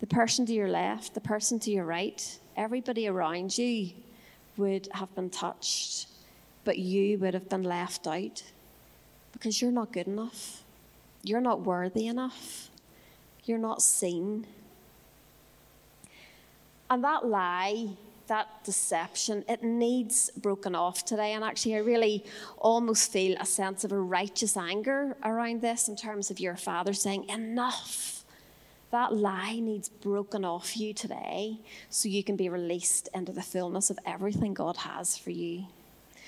the 0.00 0.06
person 0.06 0.44
to 0.46 0.52
your 0.52 0.68
left, 0.68 1.14
the 1.14 1.20
person 1.20 1.58
to 1.60 1.70
your 1.70 1.84
right, 1.84 2.38
everybody 2.56 3.08
around 3.08 3.56
you 3.56 3.92
would 4.56 4.88
have 4.92 5.14
been 5.14 5.30
touched, 5.30 6.08
but 6.64 6.78
you 6.78 7.18
would 7.18 7.34
have 7.34 7.48
been 7.48 7.62
left 7.62 8.06
out 8.06 8.42
because 9.32 9.62
you're 9.62 9.72
not 9.72 9.92
good 9.92 10.06
enough. 10.06 10.63
You're 11.24 11.40
not 11.40 11.62
worthy 11.62 12.06
enough. 12.06 12.70
You're 13.44 13.58
not 13.58 13.80
seen. 13.80 14.46
And 16.90 17.02
that 17.02 17.26
lie, 17.26 17.88
that 18.26 18.62
deception, 18.62 19.42
it 19.48 19.62
needs 19.62 20.30
broken 20.36 20.74
off 20.74 21.04
today. 21.04 21.32
And 21.32 21.42
actually, 21.42 21.76
I 21.76 21.78
really 21.78 22.24
almost 22.58 23.10
feel 23.10 23.36
a 23.40 23.46
sense 23.46 23.84
of 23.84 23.92
a 23.92 23.98
righteous 23.98 24.56
anger 24.56 25.16
around 25.24 25.62
this 25.62 25.88
in 25.88 25.96
terms 25.96 26.30
of 26.30 26.38
your 26.38 26.56
father 26.56 26.92
saying, 26.92 27.28
Enough. 27.28 28.12
That 28.90 29.12
lie 29.12 29.58
needs 29.58 29.88
broken 29.88 30.44
off 30.44 30.76
you 30.76 30.94
today 30.94 31.58
so 31.90 32.08
you 32.08 32.22
can 32.22 32.36
be 32.36 32.48
released 32.48 33.08
into 33.12 33.32
the 33.32 33.42
fullness 33.42 33.90
of 33.90 33.98
everything 34.06 34.54
God 34.54 34.76
has 34.76 35.18
for 35.18 35.30
you. 35.30 35.64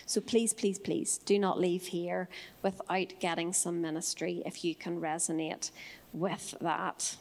So 0.06 0.20
please, 0.20 0.54
please, 0.54 0.78
please 0.78 1.18
do 1.18 1.38
not 1.38 1.60
leave 1.60 1.88
here 1.88 2.28
without 2.62 3.14
getting 3.18 3.52
some 3.52 3.82
ministry 3.82 4.42
if 4.46 4.64
you 4.64 4.74
can 4.74 5.00
resonate 5.00 5.72
with 6.12 6.54
that. 6.60 7.16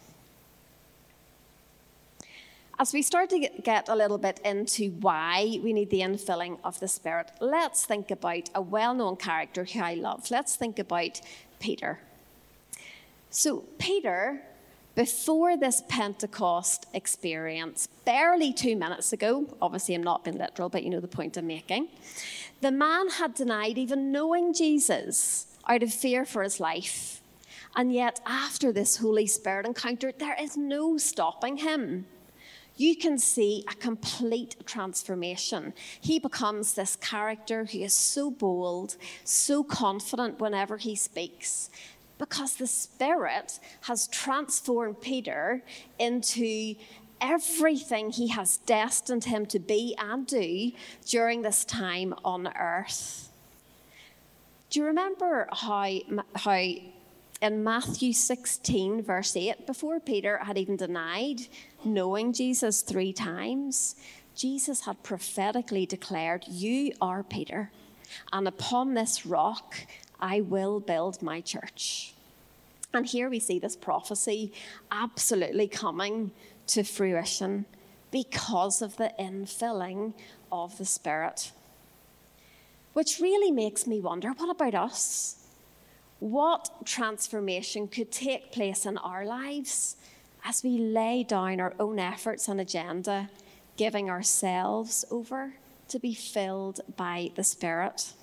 As 2.78 2.94
we 2.94 3.02
start 3.02 3.30
to 3.32 3.50
get 3.64 3.90
a 3.90 3.96
little 3.96 4.18
bit 4.18 4.40
into 4.44 4.92
why 5.00 5.60
we 5.64 5.74
need 5.74 5.90
the 5.90 6.02
infilling 6.02 6.60
of 6.64 6.80
the 6.80 6.88
Spirit, 6.88 7.32
let's 7.40 7.86
think 7.86 8.12
about 8.12 8.50
a 8.54 8.62
well 8.62 8.94
known 8.94 9.16
character 9.16 9.64
who 9.64 9.80
I 9.80 9.94
love. 9.96 10.30
Let's 10.30 10.56
think 10.56 10.78
about 10.78 11.22
Peter. 11.60 12.00
So, 13.30 13.64
Peter, 13.80 14.42
before 14.94 15.58
this 15.58 15.84
Pentecost 15.88 16.86
experience, 16.94 17.88
barely 18.06 18.54
two 18.54 18.76
minutes 18.76 19.12
ago, 19.12 19.46
obviously 19.62 19.96
I'm 19.96 20.04
not 20.04 20.24
being 20.24 20.38
literal, 20.38 20.70
but 20.70 20.84
you 20.84 20.90
know 20.90 21.00
the 21.00 21.08
point 21.08 21.36
I'm 21.38 21.48
making, 21.48 21.88
the 22.62 22.72
man 22.72 23.10
had 23.10 23.34
denied 23.34 23.78
even 23.78 24.12
knowing 24.12 24.54
Jesus 24.54 25.48
out 25.68 25.84
of 25.84 25.94
fear 25.94 26.26
for 26.26 26.44
his 26.44 26.60
life. 26.60 27.22
And 27.76 27.92
yet, 27.92 28.22
after 28.26 28.72
this 28.72 28.98
Holy 28.98 29.28
Spirit 29.28 29.66
encounter, 29.66 30.14
there 30.18 30.38
is 30.40 30.56
no 30.56 30.98
stopping 30.98 31.58
him. 31.58 32.06
You 32.78 32.96
can 32.96 33.18
see 33.18 33.64
a 33.70 33.76
complete 33.76 34.56
transformation. 34.66 35.74
He 36.02 36.20
becomes 36.20 36.74
this 36.74 36.96
character 36.98 37.66
who 37.66 37.80
is 37.80 37.94
so 37.94 38.30
bold, 38.30 38.98
so 39.24 39.64
confident 39.64 40.40
whenever 40.40 40.78
he 40.78 40.96
speaks, 40.96 41.70
because 42.18 42.56
the 42.56 42.68
Spirit 42.68 43.60
has 43.82 44.08
transformed 44.08 45.02
Peter 45.02 45.64
into 46.00 46.76
everything 47.22 48.12
He 48.12 48.28
has 48.30 48.58
destined 48.58 49.26
him 49.26 49.46
to 49.48 49.60
be 49.60 49.96
and 49.98 50.26
do 50.26 50.72
during 51.06 51.42
this 51.42 51.66
time 51.66 52.14
on 52.24 52.48
earth. 52.58 53.30
Do 54.70 54.80
you 54.80 54.86
remember 54.86 55.48
how, 55.52 56.00
how 56.36 56.74
in 57.42 57.64
Matthew 57.64 58.14
16, 58.14 59.04
verse 59.04 59.36
8, 59.36 59.68
before 59.68 60.00
Peter 60.00 60.40
had 60.40 60.58
even 60.58 60.76
denied 60.76 61.42
knowing 61.84 62.34
Jesus 62.34 62.82
three 62.82 63.14
times, 63.14 63.96
Jesus 64.36 64.82
had 64.82 65.02
prophetically 65.04 65.86
declared, 65.86 66.46
You 66.48 66.92
are 67.00 67.24
Peter, 67.24 67.72
and 68.34 68.48
upon 68.48 68.94
this 68.94 69.26
rock 69.26 69.76
I 70.20 70.42
will 70.42 70.80
build 70.80 71.22
my 71.22 71.42
church. 71.42 72.14
And 72.94 73.06
here 73.06 73.30
we 73.30 73.40
see 73.40 73.60
this 73.60 73.76
prophecy 73.76 74.54
absolutely 74.92 75.68
coming 75.68 76.32
to 76.68 76.84
fruition 76.84 77.66
because 78.12 78.82
of 78.82 78.98
the 78.98 79.12
infilling 79.20 80.14
of 80.52 80.78
the 80.78 80.86
Spirit. 80.86 81.52
Which 82.94 83.20
really 83.20 83.52
makes 83.52 83.86
me 83.86 84.00
wonder 84.00 84.30
what 84.30 84.50
about 84.50 84.74
us? 84.74 85.46
What 86.20 86.86
transformation 86.86 87.88
could 87.88 88.12
take 88.12 88.52
place 88.52 88.86
in 88.86 88.98
our 89.00 89.26
lives 89.26 89.98
as 90.46 90.64
we 90.64 90.78
lay 90.78 91.24
down 91.24 91.60
our 91.60 91.74
own 91.80 92.00
efforts 92.00 92.48
and 92.48 92.62
agenda, 92.62 93.30
giving 93.76 94.10
ourselves 94.10 95.04
over 95.12 95.56
to 95.90 96.00
be 96.00 96.14
filled 96.14 96.80
by 96.96 97.32
the 97.36 97.44
Spirit? 97.44 98.14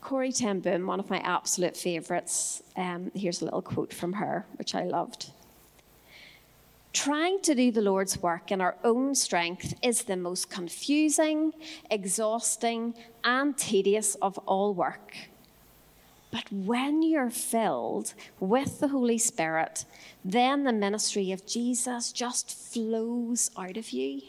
Corrie 0.00 0.32
Ten 0.32 0.60
Boom, 0.60 0.86
one 0.86 1.00
of 1.00 1.10
my 1.10 1.18
absolute 1.18 1.76
favourites, 1.76 2.62
um, 2.76 3.12
here's 3.14 3.42
a 3.42 3.44
little 3.44 3.62
quote 3.62 3.92
from 3.92 4.14
her, 4.14 4.46
which 4.56 4.74
I 4.74 4.84
loved. 4.84 5.30
Trying 6.98 7.40
to 7.42 7.54
do 7.54 7.70
the 7.70 7.80
Lord's 7.80 8.20
work 8.20 8.50
in 8.50 8.60
our 8.60 8.74
own 8.82 9.14
strength 9.14 9.72
is 9.84 10.02
the 10.02 10.16
most 10.16 10.50
confusing, 10.50 11.52
exhausting, 11.88 12.92
and 13.22 13.56
tedious 13.56 14.16
of 14.16 14.36
all 14.38 14.74
work. 14.74 15.16
But 16.32 16.50
when 16.50 17.04
you're 17.04 17.30
filled 17.30 18.14
with 18.40 18.80
the 18.80 18.88
Holy 18.88 19.16
Spirit, 19.16 19.84
then 20.24 20.64
the 20.64 20.72
ministry 20.72 21.30
of 21.30 21.46
Jesus 21.46 22.10
just 22.10 22.50
flows 22.52 23.52
out 23.56 23.76
of 23.76 23.90
you. 23.90 24.20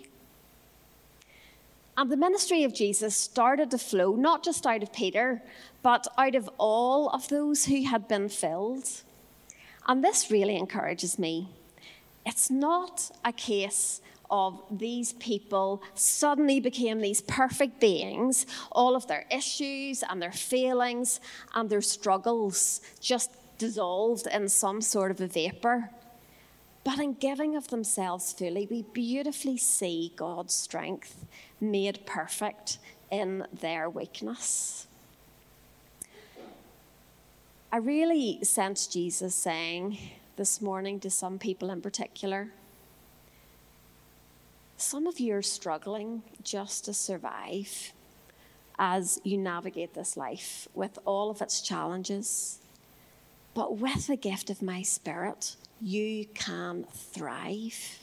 And 1.97 2.11
the 2.11 2.17
ministry 2.17 2.63
of 2.65 2.75
Jesus 2.75 3.15
started 3.15 3.71
to 3.71 3.79
flow 3.79 4.15
not 4.15 4.43
just 4.43 4.67
out 4.67 4.83
of 4.83 4.93
Peter, 4.93 5.41
but 5.81 6.05
out 6.19 6.35
of 6.35 6.47
all 6.59 7.09
of 7.09 7.29
those 7.29 7.65
who 7.65 7.88
had 7.88 8.07
been 8.07 8.29
filled. 8.29 8.88
And 9.88 10.03
this 10.03 10.29
really 10.29 10.55
encourages 10.55 11.17
me. 11.17 11.49
It's 12.29 12.51
not 12.51 13.09
a 13.25 13.33
case 13.33 14.01
of 14.29 14.62
these 14.69 15.13
people 15.13 15.81
suddenly 15.95 16.59
became 16.59 17.00
these 17.00 17.21
perfect 17.21 17.79
beings, 17.79 18.45
all 18.71 18.95
of 18.95 19.07
their 19.07 19.25
issues 19.31 20.03
and 20.07 20.21
their 20.21 20.31
failings 20.31 21.19
and 21.55 21.67
their 21.71 21.81
struggles 21.81 22.81
just 23.00 23.31
dissolved 23.57 24.27
in 24.27 24.48
some 24.48 24.79
sort 24.79 25.09
of 25.09 25.19
a 25.19 25.25
vapor. 25.25 25.89
But 26.83 27.00
in 27.00 27.13
giving 27.13 27.55
of 27.55 27.69
themselves 27.69 28.31
fully, 28.31 28.67
we 28.69 28.83
beautifully 28.83 29.57
see 29.57 30.13
God's 30.15 30.53
strength 30.53 31.25
made 31.59 32.05
perfect 32.05 32.77
in 33.09 33.48
their 33.51 33.89
weakness. 33.89 34.86
I 37.71 37.77
really 37.77 38.43
sense 38.43 38.86
Jesus 38.86 39.33
saying 39.33 39.98
this 40.39 40.62
morning 40.62 41.01
to 41.01 41.10
some 41.10 41.38
people 41.38 41.69
in 41.69 41.81
particular 41.81 42.48
some 44.77 45.05
of 45.05 45.19
you 45.19 45.36
are 45.36 45.41
struggling 45.41 46.24
just 46.41 46.86
to 46.86 46.93
survive 46.93 47.91
as 48.77 49.19
you 49.25 49.38
navigate 49.38 49.93
this 49.93 50.15
life 50.15 50.69
with 50.74 50.98
all 51.03 51.29
of 51.29 51.41
its 51.41 51.60
challenges. 51.60 52.60
But 53.53 53.77
with 53.77 54.08
the 54.08 54.15
gift 54.15 54.50
of 54.50 54.62
my 54.62 54.81
spirit, 54.81 55.58
you 55.81 56.25
can 56.34 56.86
thrive. 56.93 57.99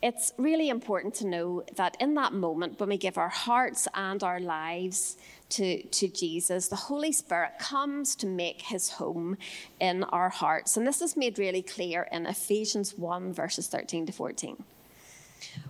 It's 0.00 0.32
really 0.38 0.68
important 0.68 1.14
to 1.14 1.26
know 1.26 1.64
that 1.74 1.96
in 1.98 2.14
that 2.14 2.32
moment, 2.32 2.78
when 2.78 2.88
we 2.88 2.96
give 2.96 3.18
our 3.18 3.28
hearts 3.28 3.88
and 3.94 4.22
our 4.22 4.38
lives 4.38 5.16
to, 5.50 5.82
to 5.82 6.06
Jesus, 6.08 6.68
the 6.68 6.76
Holy 6.76 7.10
Spirit 7.10 7.58
comes 7.58 8.14
to 8.16 8.26
make 8.26 8.62
his 8.62 8.90
home 8.90 9.36
in 9.80 10.04
our 10.04 10.28
hearts. 10.28 10.76
And 10.76 10.86
this 10.86 11.02
is 11.02 11.16
made 11.16 11.38
really 11.38 11.62
clear 11.62 12.06
in 12.12 12.26
Ephesians 12.26 12.96
1, 12.96 13.32
verses 13.32 13.66
13 13.66 14.06
to 14.06 14.12
14. 14.12 14.62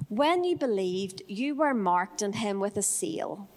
When 0.09 0.45
you 0.45 0.57
believed, 0.57 1.23
you 1.27 1.55
were 1.55 1.75
marked 1.75 2.21
in 2.21 2.35
him 2.35 2.61
with 2.61 2.77
a 2.77 2.83
seal, 2.83 3.49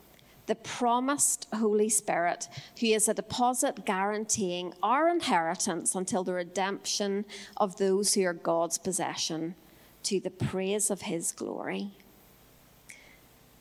the 0.45 0.55
promised 0.55 1.47
Holy 1.53 1.89
Spirit, 1.89 2.47
who 2.79 2.87
is 2.87 3.09
a 3.09 3.13
deposit 3.13 3.85
guaranteeing 3.85 4.73
our 4.81 5.09
inheritance 5.09 5.95
until 5.95 6.23
the 6.23 6.33
redemption 6.33 7.25
of 7.57 7.77
those 7.77 8.13
who 8.13 8.23
are 8.23 8.33
God's 8.33 8.77
possession 8.77 9.55
to 10.03 10.19
the 10.19 10.29
praise 10.29 10.89
of 10.89 11.03
his 11.03 11.31
glory. 11.31 11.91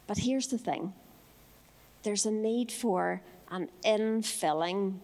But 0.07 0.19
here's 0.19 0.49
the 0.49 0.59
thing 0.59 0.93
there's 2.03 2.27
a 2.27 2.31
need 2.31 2.73
for 2.73 3.23
an 3.51 3.69
infilling 3.85 4.95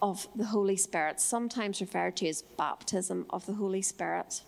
of 0.00 0.26
the 0.34 0.46
Holy 0.46 0.76
Spirit, 0.76 1.20
sometimes 1.20 1.80
referred 1.80 2.16
to 2.16 2.28
as 2.28 2.42
baptism 2.42 3.26
of 3.30 3.46
the 3.46 3.54
Holy 3.54 3.82
Spirit. 3.82 4.42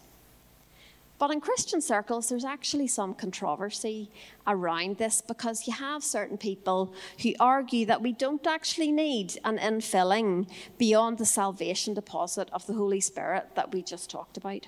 But 1.16 1.31
in 1.31 1.40
Christian 1.40 1.81
circles, 1.81 2.28
there's 2.28 2.45
actually 2.45 2.88
some 2.88 3.14
controversy 3.14 4.11
around 4.49 4.99
this 4.99 5.21
because 5.21 5.66
you 5.66 5.73
have 5.73 6.02
certain 6.02 6.37
people 6.37 6.93
who 7.23 7.35
argue 7.38 7.87
that 7.87 8.02
we 8.02 8.12
don't 8.12 8.45
actually 8.47 8.90
need 8.90 9.38
an 9.45 9.59
infilling 9.59 10.49
beyond 10.76 11.19
the 11.19 11.25
salvation 11.25 11.95
deposit 11.95 12.49
of 12.52 12.66
the 12.66 12.75
Holy 12.75 13.00
Spirit 13.00 13.54
that 13.54 13.73
we 13.73 13.81
just 13.81 14.11
talked 14.11 14.37
about. 14.37 14.66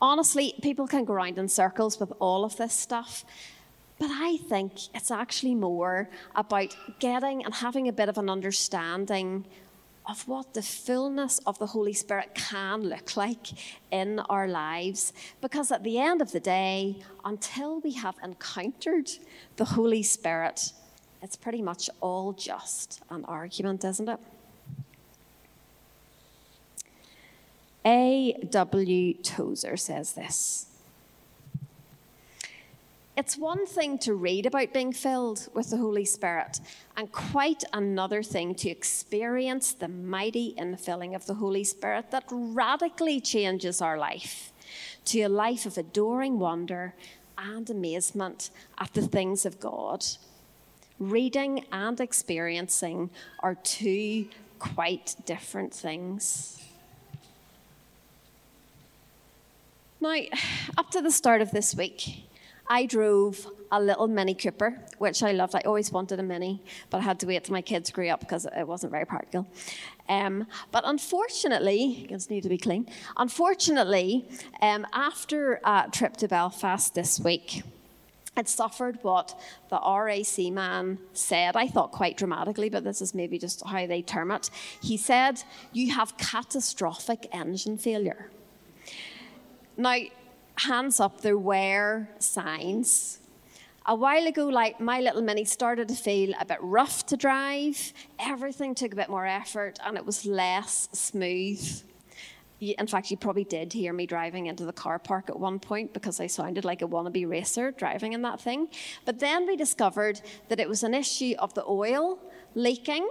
Honestly, 0.00 0.54
people 0.62 0.86
can 0.86 1.04
go 1.04 1.14
around 1.14 1.38
in 1.38 1.48
circles 1.48 1.98
with 2.00 2.12
all 2.18 2.44
of 2.44 2.56
this 2.56 2.74
stuff. 2.74 3.24
But 3.98 4.10
I 4.12 4.36
think 4.36 4.94
it's 4.94 5.10
actually 5.10 5.56
more 5.56 6.08
about 6.36 6.76
getting 7.00 7.44
and 7.44 7.52
having 7.52 7.88
a 7.88 7.92
bit 7.92 8.08
of 8.08 8.16
an 8.16 8.30
understanding 8.30 9.46
of 10.08 10.26
what 10.26 10.54
the 10.54 10.62
fullness 10.62 11.38
of 11.46 11.58
the 11.58 11.66
Holy 11.66 11.92
Spirit 11.92 12.34
can 12.34 12.82
look 12.82 13.16
like 13.16 13.48
in 13.90 14.20
our 14.20 14.48
lives. 14.48 15.12
Because 15.40 15.70
at 15.70 15.84
the 15.84 15.98
end 15.98 16.22
of 16.22 16.32
the 16.32 16.40
day, 16.40 16.96
until 17.24 17.80
we 17.80 17.92
have 17.92 18.14
encountered 18.22 19.10
the 19.56 19.64
Holy 19.64 20.02
Spirit, 20.02 20.72
it's 21.20 21.36
pretty 21.36 21.60
much 21.60 21.90
all 22.00 22.32
just 22.32 23.02
an 23.10 23.24
argument, 23.26 23.84
isn't 23.84 24.08
it? 24.08 24.20
A.W. 27.84 29.14
Tozer 29.14 29.76
says 29.76 30.12
this 30.12 30.66
It's 33.16 33.36
one 33.36 33.66
thing 33.66 33.98
to 33.98 34.14
read 34.14 34.46
about 34.46 34.72
being 34.72 34.92
filled 34.92 35.48
with 35.54 35.70
the 35.70 35.76
Holy 35.76 36.04
Spirit, 36.04 36.60
and 36.96 37.10
quite 37.12 37.64
another 37.72 38.22
thing 38.22 38.54
to 38.56 38.68
experience 38.68 39.72
the 39.72 39.88
mighty 39.88 40.54
infilling 40.58 41.14
of 41.14 41.26
the 41.26 41.34
Holy 41.34 41.64
Spirit 41.64 42.10
that 42.10 42.24
radically 42.30 43.20
changes 43.20 43.80
our 43.80 43.98
life 43.98 44.52
to 45.06 45.22
a 45.22 45.28
life 45.28 45.64
of 45.64 45.78
adoring 45.78 46.38
wonder 46.38 46.94
and 47.38 47.70
amazement 47.70 48.50
at 48.78 48.92
the 48.94 49.06
things 49.06 49.46
of 49.46 49.60
God. 49.60 50.04
Reading 50.98 51.64
and 51.70 52.00
experiencing 52.00 53.10
are 53.40 53.54
two 53.54 54.26
quite 54.58 55.14
different 55.24 55.72
things. 55.72 56.57
Now, 60.00 60.16
up 60.78 60.90
to 60.90 61.00
the 61.00 61.10
start 61.10 61.40
of 61.40 61.50
this 61.50 61.74
week, 61.74 62.24
I 62.70 62.86
drove 62.86 63.46
a 63.70 63.80
little 63.80 64.08
Mini 64.08 64.34
Cooper, 64.34 64.78
which 64.98 65.22
I 65.22 65.32
loved. 65.32 65.54
I 65.54 65.60
always 65.60 65.90
wanted 65.90 66.20
a 66.20 66.22
Mini, 66.22 66.62
but 66.90 66.98
I 66.98 67.00
had 67.00 67.20
to 67.20 67.26
wait 67.26 67.44
till 67.44 67.54
my 67.54 67.62
kids 67.62 67.90
grew 67.90 68.08
up 68.08 68.20
because 68.20 68.46
it 68.46 68.66
wasn't 68.66 68.92
very 68.92 69.06
practical. 69.06 69.46
Um, 70.08 70.46
but 70.70 70.84
unfortunately, 70.86 72.06
it 72.10 72.30
need 72.30 72.42
to 72.42 72.48
be 72.48 72.58
clean. 72.58 72.86
Unfortunately, 73.16 74.28
um, 74.62 74.86
after 74.92 75.60
a 75.64 75.88
trip 75.90 76.16
to 76.18 76.28
Belfast 76.28 76.94
this 76.94 77.20
week, 77.20 77.62
it 78.36 78.48
suffered 78.48 78.98
what 79.02 79.38
the 79.68 79.80
RAC 79.80 80.52
man 80.52 80.98
said, 81.12 81.56
I 81.56 81.66
thought 81.66 81.90
quite 81.90 82.16
dramatically, 82.16 82.68
but 82.68 82.84
this 82.84 83.02
is 83.02 83.14
maybe 83.14 83.38
just 83.38 83.66
how 83.66 83.86
they 83.86 84.00
term 84.00 84.30
it. 84.30 84.48
He 84.80 84.96
said, 84.96 85.42
You 85.72 85.92
have 85.94 86.16
catastrophic 86.16 87.26
engine 87.32 87.76
failure. 87.78 88.30
Now, 89.80 89.96
hands 90.56 90.98
up, 90.98 91.20
there 91.20 91.38
were 91.38 92.08
signs. 92.18 93.20
A 93.86 93.94
while 93.94 94.26
ago, 94.26 94.48
like 94.48 94.80
my 94.80 95.00
little 95.00 95.22
mini 95.22 95.44
started 95.44 95.86
to 95.88 95.94
feel 95.94 96.34
a 96.40 96.44
bit 96.44 96.58
rough 96.60 97.06
to 97.06 97.16
drive. 97.16 97.92
Everything 98.18 98.74
took 98.74 98.92
a 98.92 98.96
bit 98.96 99.08
more 99.08 99.24
effort 99.24 99.78
and 99.86 99.96
it 99.96 100.04
was 100.04 100.26
less 100.26 100.88
smooth. 100.92 101.82
In 102.60 102.88
fact, 102.88 103.12
you 103.12 103.16
probably 103.16 103.44
did 103.44 103.72
hear 103.72 103.92
me 103.92 104.04
driving 104.04 104.46
into 104.46 104.64
the 104.64 104.72
car 104.72 104.98
park 104.98 105.30
at 105.30 105.38
one 105.38 105.60
point 105.60 105.92
because 105.94 106.18
I 106.18 106.26
sounded 106.26 106.64
like 106.64 106.82
a 106.82 106.88
wannabe 106.88 107.30
racer 107.30 107.70
driving 107.70 108.14
in 108.14 108.22
that 108.22 108.40
thing. 108.40 108.66
But 109.04 109.20
then 109.20 109.46
we 109.46 109.54
discovered 109.54 110.20
that 110.48 110.58
it 110.58 110.68
was 110.68 110.82
an 110.82 110.92
issue 110.92 111.34
of 111.38 111.54
the 111.54 111.64
oil 111.64 112.18
leaking. 112.56 113.08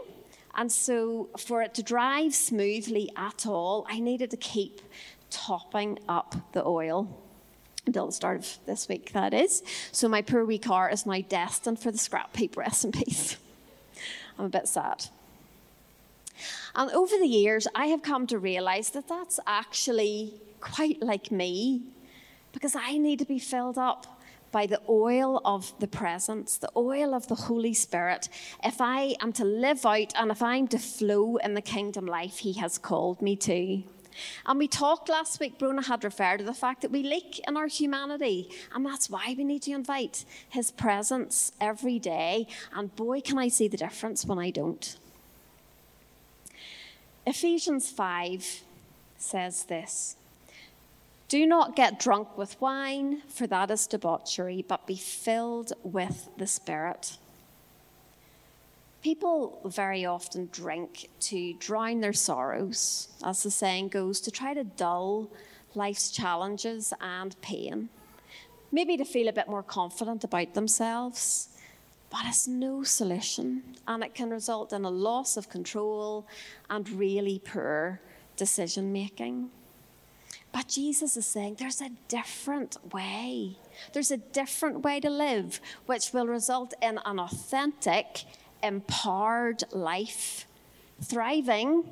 And 0.53 0.71
so, 0.71 1.29
for 1.37 1.61
it 1.61 1.75
to 1.75 1.83
drive 1.83 2.33
smoothly 2.33 3.11
at 3.15 3.45
all, 3.45 3.85
I 3.87 3.99
needed 3.99 4.31
to 4.31 4.37
keep 4.37 4.81
topping 5.29 5.99
up 6.07 6.35
the 6.53 6.65
oil 6.65 7.23
until 7.85 8.07
the 8.07 8.11
start 8.11 8.39
of 8.39 8.57
this 8.65 8.87
week, 8.87 9.11
that 9.13 9.33
is. 9.33 9.63
So 9.91 10.07
my 10.07 10.21
poor 10.21 10.45
wee 10.45 10.59
car 10.59 10.89
is 10.89 11.05
now 11.05 11.21
destined 11.21 11.79
for 11.79 11.91
the 11.91 11.97
scrap 11.97 12.37
in 12.39 12.91
peace. 12.91 13.37
I'm 14.39 14.45
a 14.45 14.49
bit 14.49 14.67
sad. 14.67 15.05
And 16.75 16.91
over 16.91 17.17
the 17.17 17.27
years, 17.27 17.67
I 17.73 17.87
have 17.87 18.03
come 18.03 18.27
to 18.27 18.37
realize 18.37 18.91
that 18.91 19.07
that's 19.07 19.39
actually 19.47 20.33
quite 20.61 21.01
like 21.01 21.31
me 21.31 21.81
because 22.51 22.75
I 22.75 22.97
need 22.97 23.19
to 23.19 23.25
be 23.25 23.39
filled 23.39 23.77
up 23.77 24.21
by 24.51 24.65
the 24.65 24.81
oil 24.87 25.41
of 25.43 25.77
the 25.79 25.87
presence, 25.87 26.57
the 26.57 26.71
oil 26.75 27.13
of 27.13 27.27
the 27.27 27.35
Holy 27.35 27.73
Spirit, 27.73 28.29
if 28.63 28.79
I 28.79 29.15
am 29.21 29.33
to 29.33 29.43
live 29.43 29.85
out 29.85 30.13
and 30.15 30.31
if 30.31 30.41
I'm 30.41 30.67
to 30.69 30.79
flow 30.79 31.37
in 31.37 31.53
the 31.53 31.61
kingdom 31.61 32.05
life 32.05 32.37
He 32.39 32.53
has 32.53 32.77
called 32.77 33.21
me 33.21 33.35
to. 33.37 33.83
And 34.45 34.59
we 34.59 34.67
talked 34.67 35.09
last 35.09 35.39
week, 35.39 35.59
Brona 35.59 35.85
had 35.85 36.03
referred 36.03 36.37
to 36.37 36.43
the 36.43 36.53
fact 36.53 36.81
that 36.81 36.91
we 36.91 37.03
leak 37.03 37.41
in 37.47 37.57
our 37.57 37.67
humanity, 37.67 38.49
and 38.73 38.85
that's 38.85 39.09
why 39.09 39.35
we 39.37 39.43
need 39.43 39.63
to 39.63 39.71
invite 39.71 40.25
His 40.49 40.71
presence 40.71 41.51
every 41.59 41.99
day. 41.99 42.47
And 42.73 42.95
boy, 42.95 43.21
can 43.21 43.37
I 43.37 43.47
see 43.47 43.67
the 43.67 43.77
difference 43.77 44.25
when 44.25 44.39
I 44.39 44.49
don't. 44.49 44.97
Ephesians 47.25 47.89
5 47.89 48.63
says 49.17 49.65
this 49.65 50.15
Do 51.27 51.45
not 51.45 51.75
get 51.75 51.99
drunk 51.99 52.37
with 52.37 52.59
wine, 52.61 53.21
for 53.27 53.47
that 53.47 53.69
is 53.69 53.85
debauchery, 53.85 54.63
but 54.67 54.87
be 54.87 54.95
filled 54.95 55.73
with 55.83 56.29
the 56.37 56.47
Spirit. 56.47 57.17
People 59.01 59.61
very 59.65 60.05
often 60.05 60.49
drink 60.51 61.09
to 61.21 61.53
drown 61.53 62.01
their 62.01 62.13
sorrows, 62.13 63.09
as 63.23 63.43
the 63.43 63.51
saying 63.51 63.89
goes, 63.89 64.19
to 64.21 64.31
try 64.31 64.53
to 64.53 64.63
dull 64.63 65.29
life's 65.75 66.11
challenges 66.11 66.93
and 66.99 67.39
pain. 67.41 67.89
Maybe 68.71 68.97
to 68.97 69.05
feel 69.05 69.27
a 69.27 69.33
bit 69.33 69.47
more 69.47 69.63
confident 69.63 70.23
about 70.23 70.53
themselves. 70.53 71.49
But 72.09 72.21
it's 72.25 72.47
no 72.47 72.83
solution, 72.83 73.63
and 73.87 74.03
it 74.03 74.15
can 74.15 74.29
result 74.29 74.71
in 74.71 74.85
a 74.85 74.89
loss 74.89 75.35
of 75.35 75.49
control 75.49 76.25
and 76.69 76.89
really 76.89 77.39
poor 77.39 77.99
decision 78.37 78.93
making. 78.93 79.49
But 80.53 80.69
Jesus 80.69 81.17
is 81.17 81.25
saying 81.25 81.57
there's 81.59 81.81
a 81.81 81.91
different 82.07 82.77
way. 82.93 83.57
There's 83.91 84.11
a 84.11 84.17
different 84.17 84.83
way 84.83 85.01
to 85.01 85.09
live, 85.09 85.59
which 85.85 86.13
will 86.13 86.27
result 86.27 86.73
in 86.81 86.99
an 87.05 87.19
authentic, 87.19 88.23
empowered 88.63 89.63
life, 89.71 90.47
thriving 91.01 91.83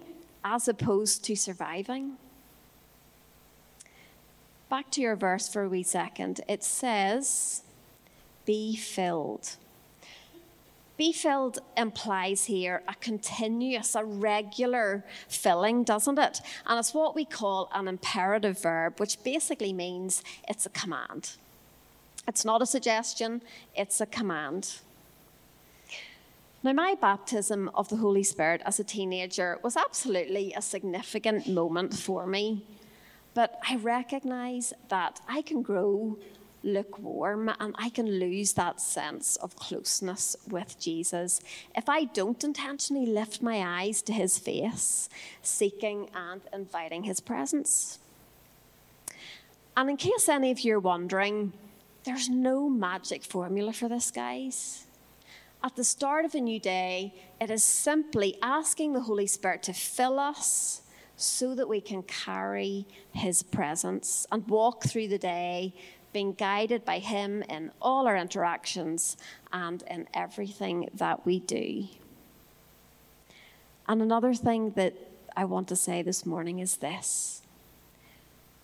as 0.43 0.67
opposed 0.67 1.23
to 1.25 1.35
surviving. 1.35 2.17
Back 4.69 4.91
to 4.91 5.01
your 5.01 5.15
verse 5.15 5.47
for 5.47 5.63
a 5.63 5.69
wee 5.69 5.83
second. 5.83 6.41
It 6.47 6.63
says, 6.63 7.63
Be 8.45 8.75
filled. 8.75 9.57
Be 10.97 11.11
filled 11.11 11.59
implies 11.75 12.45
here 12.45 12.81
a 12.87 12.95
continuous, 12.95 13.95
a 13.95 14.05
regular 14.05 15.03
filling, 15.27 15.83
doesn't 15.83 16.17
it? 16.17 16.39
And 16.65 16.79
it's 16.79 16.93
what 16.93 17.15
we 17.15 17.25
call 17.25 17.69
an 17.73 17.87
imperative 17.87 18.61
verb, 18.61 18.99
which 18.99 19.21
basically 19.23 19.73
means 19.73 20.23
it's 20.47 20.65
a 20.65 20.69
command. 20.69 21.31
It's 22.27 22.45
not 22.45 22.61
a 22.61 22.65
suggestion, 22.65 23.41
it's 23.75 23.99
a 23.99 24.05
command. 24.05 24.79
Now, 26.65 26.73
my 26.73 26.95
baptism 26.99 27.69
of 27.75 27.89
the 27.89 27.97
Holy 27.97 28.23
Spirit 28.23 28.63
as 28.65 28.79
a 28.79 28.83
teenager 28.83 29.59
was 29.61 29.77
absolutely 29.77 30.51
a 30.51 30.63
significant 30.63 31.47
moment 31.47 31.93
for 31.93 32.25
me. 32.25 32.65
But 33.35 33.59
I 33.69 33.75
recognize 33.75 34.73
that 34.89 35.21
I 35.29 35.43
can 35.43 35.61
grow 35.61 36.17
lukewarm 36.63 37.51
and 37.59 37.75
I 37.77 37.89
can 37.89 38.19
lose 38.19 38.53
that 38.53 38.81
sense 38.81 39.35
of 39.35 39.55
closeness 39.55 40.35
with 40.49 40.79
Jesus 40.79 41.39
if 41.75 41.87
I 41.87 42.05
don't 42.05 42.43
intentionally 42.43 43.05
lift 43.05 43.43
my 43.43 43.61
eyes 43.83 44.01
to 44.01 44.11
his 44.11 44.39
face, 44.39 45.07
seeking 45.43 46.09
and 46.15 46.41
inviting 46.51 47.03
his 47.03 47.19
presence. 47.19 47.99
And 49.77 49.87
in 49.87 49.97
case 49.97 50.27
any 50.27 50.49
of 50.49 50.61
you 50.61 50.77
are 50.77 50.79
wondering, 50.79 51.53
there's 52.05 52.27
no 52.27 52.67
magic 52.67 53.23
formula 53.23 53.71
for 53.71 53.87
this, 53.87 54.09
guys. 54.09 54.84
At 55.63 55.75
the 55.75 55.83
start 55.83 56.25
of 56.25 56.35
a 56.35 56.39
new 56.39 56.59
day, 56.59 57.13
it 57.41 57.49
is 57.49 57.63
simply 57.63 58.37
asking 58.41 58.93
the 58.93 59.01
Holy 59.01 59.27
Spirit 59.27 59.63
to 59.63 59.73
fill 59.73 60.19
us 60.19 60.81
so 61.17 61.55
that 61.55 61.67
we 61.67 61.81
can 61.81 62.03
carry 62.03 62.85
His 63.13 63.41
presence 63.41 64.27
and 64.31 64.47
walk 64.47 64.83
through 64.83 65.07
the 65.07 65.17
day 65.17 65.73
being 66.13 66.33
guided 66.33 66.85
by 66.85 66.99
Him 66.99 67.43
in 67.49 67.71
all 67.81 68.07
our 68.07 68.15
interactions 68.15 69.17
and 69.51 69.83
in 69.89 70.07
everything 70.13 70.89
that 70.93 71.25
we 71.25 71.39
do. 71.39 71.87
And 73.87 74.01
another 74.01 74.33
thing 74.33 74.71
that 74.71 74.93
I 75.35 75.45
want 75.45 75.67
to 75.69 75.75
say 75.75 76.01
this 76.01 76.25
morning 76.25 76.59
is 76.59 76.77
this 76.77 77.41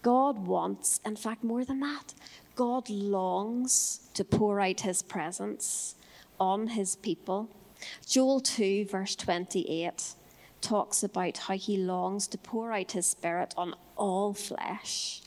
God 0.01 0.47
wants, 0.47 0.99
in 1.05 1.15
fact, 1.15 1.43
more 1.43 1.65
than 1.65 1.79
that, 1.81 2.13
God 2.55 2.89
longs 2.89 3.99
to 4.13 4.23
pour 4.23 4.59
out 4.59 4.81
His 4.81 5.01
presence 5.01 5.95
on 6.41 6.67
His 6.67 6.95
people. 6.95 7.49
Joel 8.05 8.41
2, 8.41 8.85
verse 8.85 9.15
28 9.15 10.15
talks 10.59 11.03
about 11.03 11.37
how 11.37 11.55
he 11.55 11.77
longs 11.77 12.27
to 12.27 12.37
pour 12.37 12.71
out 12.71 12.91
his 12.91 13.07
spirit 13.07 13.53
on 13.57 13.73
all 13.95 14.33
flesh 14.33 15.21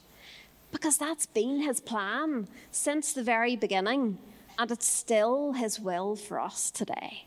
because 0.74 0.98
that's 0.98 1.27
been 1.27 1.61
his 1.61 1.81
plan 1.81 2.48
since 2.72 3.12
the 3.12 3.22
very 3.22 3.55
beginning, 3.55 4.18
and 4.59 4.70
it's 4.72 4.88
still 4.88 5.53
his 5.53 5.79
will 5.79 6.16
for 6.16 6.40
us 6.40 6.70
today. 6.70 7.27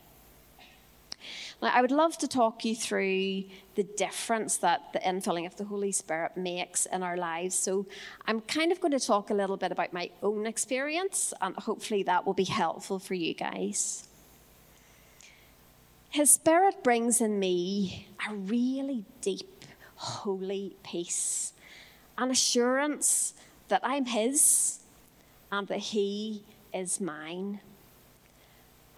Now, 1.62 1.72
I 1.74 1.82
would 1.82 1.91
love 1.91 2.17
to 2.20 2.28
talk 2.28 2.63
you 2.65 2.76
through 2.76 3.46
the 3.74 3.84
difference 3.84 4.58
that 4.58 4.93
the 4.93 5.00
infilling 5.00 5.48
of 5.48 5.56
the 5.56 5.63
Holy 5.63 5.91
Spirit 5.91 6.38
makes 6.38 6.86
in 6.86 7.02
our 7.02 7.17
lives. 7.17 7.56
So, 7.56 7.88
I'm 8.28 8.41
kind 8.41 8.72
of 8.72 8.80
going 8.80 8.91
to 8.91 9.00
talk 9.00 9.32
a 9.32 9.34
little 9.34 9.58
bit 9.58 9.72
about 9.72 9.91
my 9.91 10.12
own 10.22 10.46
experience, 10.46 11.34
and 11.41 11.56
hopefully, 11.56 12.04
that 12.04 12.28
will 12.28 12.36
be 12.36 12.43
helpful 12.43 13.00
for 13.00 13.15
you 13.15 13.34
guys. 13.34 14.08
His 16.10 16.30
Spirit 16.30 16.84
brings 16.84 17.22
in 17.22 17.39
me 17.39 18.08
a 18.30 18.36
really 18.36 19.06
deep, 19.22 19.65
holy 19.96 20.76
peace, 20.84 21.54
an 22.17 22.30
assurance 22.30 23.34
that 23.67 23.82
I'm 23.84 24.06
His 24.06 24.80
and 25.52 25.67
that 25.67 25.80
He 25.80 26.43
is 26.74 27.02
mine. 27.02 27.62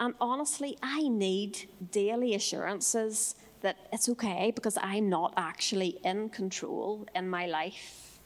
And 0.00 0.14
honestly, 0.20 0.76
I 0.82 1.06
need 1.08 1.68
daily 1.92 2.34
assurances 2.34 3.36
that 3.60 3.76
it's 3.92 4.08
okay 4.08 4.50
because 4.54 4.78
I'm 4.80 5.08
not 5.08 5.34
actually 5.36 5.98
in 6.02 6.30
control 6.30 7.06
in 7.14 7.28
my 7.28 7.46
life. 7.46 8.18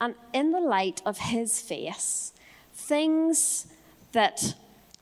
And 0.00 0.16
in 0.32 0.50
the 0.50 0.60
light 0.60 1.00
of 1.06 1.18
His 1.18 1.60
face, 1.60 2.32
things 2.74 3.68
that 4.12 4.56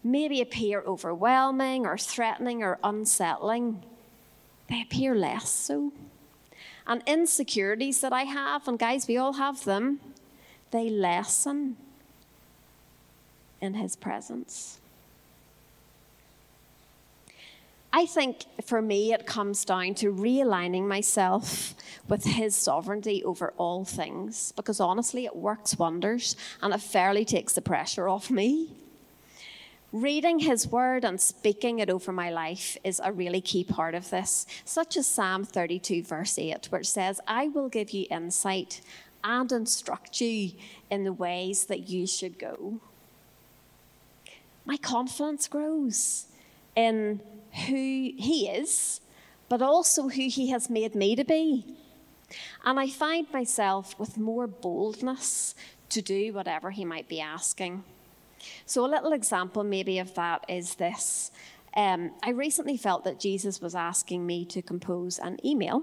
maybe 0.04 0.40
appear 0.40 0.82
overwhelming 0.86 1.86
or 1.86 1.96
threatening 1.96 2.62
or 2.62 2.78
unsettling, 2.84 3.82
they 4.68 4.82
appear 4.82 5.14
less 5.14 5.48
so 5.48 5.92
and 6.86 7.02
insecurities 7.06 8.00
that 8.00 8.12
I 8.12 8.22
have, 8.22 8.66
and 8.66 8.78
guys, 8.78 9.06
we 9.06 9.16
all 9.16 9.34
have 9.34 9.64
them, 9.64 10.00
they 10.70 10.88
lessen 10.88 11.76
in 13.60 13.74
His 13.74 13.96
presence. 13.96 14.80
I 17.94 18.06
think 18.06 18.46
for 18.64 18.80
me, 18.80 19.12
it 19.12 19.26
comes 19.26 19.64
down 19.66 19.94
to 19.96 20.12
realigning 20.12 20.88
myself 20.88 21.74
with 22.08 22.24
His 22.24 22.56
sovereignty 22.56 23.22
over 23.22 23.52
all 23.58 23.84
things, 23.84 24.52
because 24.52 24.80
honestly, 24.80 25.26
it 25.26 25.36
works 25.36 25.78
wonders 25.78 26.34
and 26.62 26.72
it 26.72 26.80
fairly 26.80 27.24
takes 27.26 27.52
the 27.52 27.60
pressure 27.60 28.08
off 28.08 28.30
me. 28.30 28.70
Reading 29.92 30.38
His 30.38 30.66
Word 30.66 31.04
and 31.04 31.20
speaking 31.20 31.80
it 31.80 31.90
over 31.90 32.12
my 32.12 32.30
life 32.30 32.78
is 32.82 32.98
a 33.04 33.12
really 33.12 33.42
key 33.42 33.62
part 33.62 33.94
of 33.94 34.08
this, 34.08 34.46
such 34.64 34.96
as 34.96 35.06
Psalm 35.06 35.44
32, 35.44 36.02
verse 36.02 36.38
8, 36.38 36.72
which 36.72 36.88
says, 36.88 37.20
I 37.26 37.48
will 37.48 37.68
give 37.68 37.90
you 37.90 38.06
insight 38.10 38.80
and 39.22 39.52
instruct 39.52 40.18
you 40.22 40.52
in 40.90 41.04
the 41.04 41.12
ways 41.12 41.66
that 41.66 41.90
you 41.90 42.06
should 42.06 42.38
go. 42.38 42.80
My 44.64 44.78
confidence 44.78 45.46
grows 45.46 46.24
in 46.74 47.20
who 47.66 48.12
He 48.16 48.48
is, 48.48 49.00
but 49.48 49.62
also 49.62 50.08
who 50.08 50.28
He 50.28 50.50
has 50.50 50.70
made 50.70 50.94
me 50.94 51.16
to 51.16 51.24
be. 51.24 51.64
And 52.64 52.80
I 52.80 52.88
find 52.88 53.26
myself 53.32 53.98
with 53.98 54.16
more 54.16 54.46
boldness 54.46 55.54
to 55.90 56.02
do 56.02 56.32
whatever 56.32 56.70
He 56.70 56.84
might 56.84 57.08
be 57.08 57.20
asking. 57.20 57.84
So, 58.66 58.84
a 58.84 58.88
little 58.88 59.12
example 59.12 59.62
maybe 59.62 59.98
of 59.98 60.14
that 60.14 60.44
is 60.48 60.76
this. 60.76 61.30
Um, 61.74 62.10
I 62.22 62.30
recently 62.30 62.76
felt 62.76 63.04
that 63.04 63.18
Jesus 63.18 63.60
was 63.62 63.74
asking 63.74 64.26
me 64.26 64.44
to 64.46 64.60
compose 64.60 65.18
an 65.18 65.38
email 65.44 65.82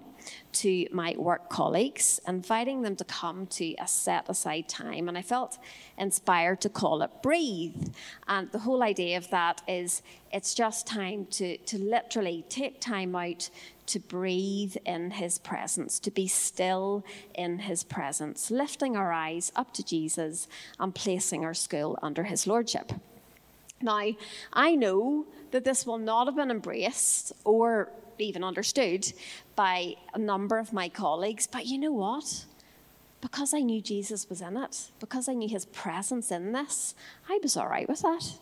to 0.54 0.88
my 0.92 1.16
work 1.18 1.50
colleagues, 1.50 2.20
inviting 2.28 2.84
them 2.84 2.96
to 2.98 3.04
come 3.04 3.48
to 3.48 3.74
a 3.80 3.88
set 3.88 4.30
aside 4.30 4.70
time. 4.70 5.08
And 5.08 5.18
I 5.18 5.24
felt 5.24 5.58
inspired 5.98 6.62
to 6.62 6.70
call 6.70 7.02
it 7.02 7.10
Breathe. 7.24 7.92
And 8.28 8.52
the 8.52 8.60
whole 8.60 8.84
idea 8.84 9.18
of 9.18 9.32
that 9.32 9.64
is 9.68 10.04
it's 10.32 10.54
just 10.54 10.86
time 10.86 11.26
to, 11.32 11.58
to 11.58 11.80
literally 11.80 12.46
take 12.50 12.80
time 12.80 13.16
out 13.16 13.50
to 13.88 14.00
breathe 14.00 14.76
in 14.86 15.10
his 15.10 15.40
presence, 15.40 15.98
to 16.00 16.12
be 16.12 16.28
still 16.28 17.04
in 17.34 17.58
his 17.60 17.84
presence, 17.84 18.52
lifting 18.52 18.96
our 18.96 19.12
eyes 19.12 19.52
up 19.56 19.74
to 19.74 19.84
Jesus 19.84 20.48
and 20.80 20.94
placing 20.94 21.44
our 21.44 21.56
school 21.56 21.98
under 22.04 22.26
his 22.26 22.46
lordship. 22.46 22.92
Now, 23.82 24.12
I 24.54 24.76
know 24.76 25.26
that 25.52 25.64
this 25.64 25.86
will 25.86 25.98
not 25.98 26.28
have 26.28 26.36
been 26.36 26.52
embraced 26.52 27.32
or 27.44 27.90
even 28.18 28.44
understood 28.44 29.12
by 29.56 29.96
a 30.14 30.20
number 30.20 30.58
of 30.58 30.74
my 30.74 30.90
colleagues, 30.90 31.48
but 31.48 31.66
you 31.66 31.78
know 31.78 31.92
what? 31.92 32.46
Because 33.22 33.54
I 33.54 33.60
knew 33.60 33.82
Jesus 33.82 34.30
was 34.30 34.42
in 34.42 34.58
it, 34.58 34.92
because 35.00 35.28
I 35.28 35.34
knew 35.34 35.50
his 35.50 35.66
presence 35.66 36.32
in 36.32 36.52
this, 36.52 36.96
I 37.28 37.40
was 37.42 37.58
all 37.58 37.68
right 37.68 37.88
with 37.88 38.02
that. 38.02 38.34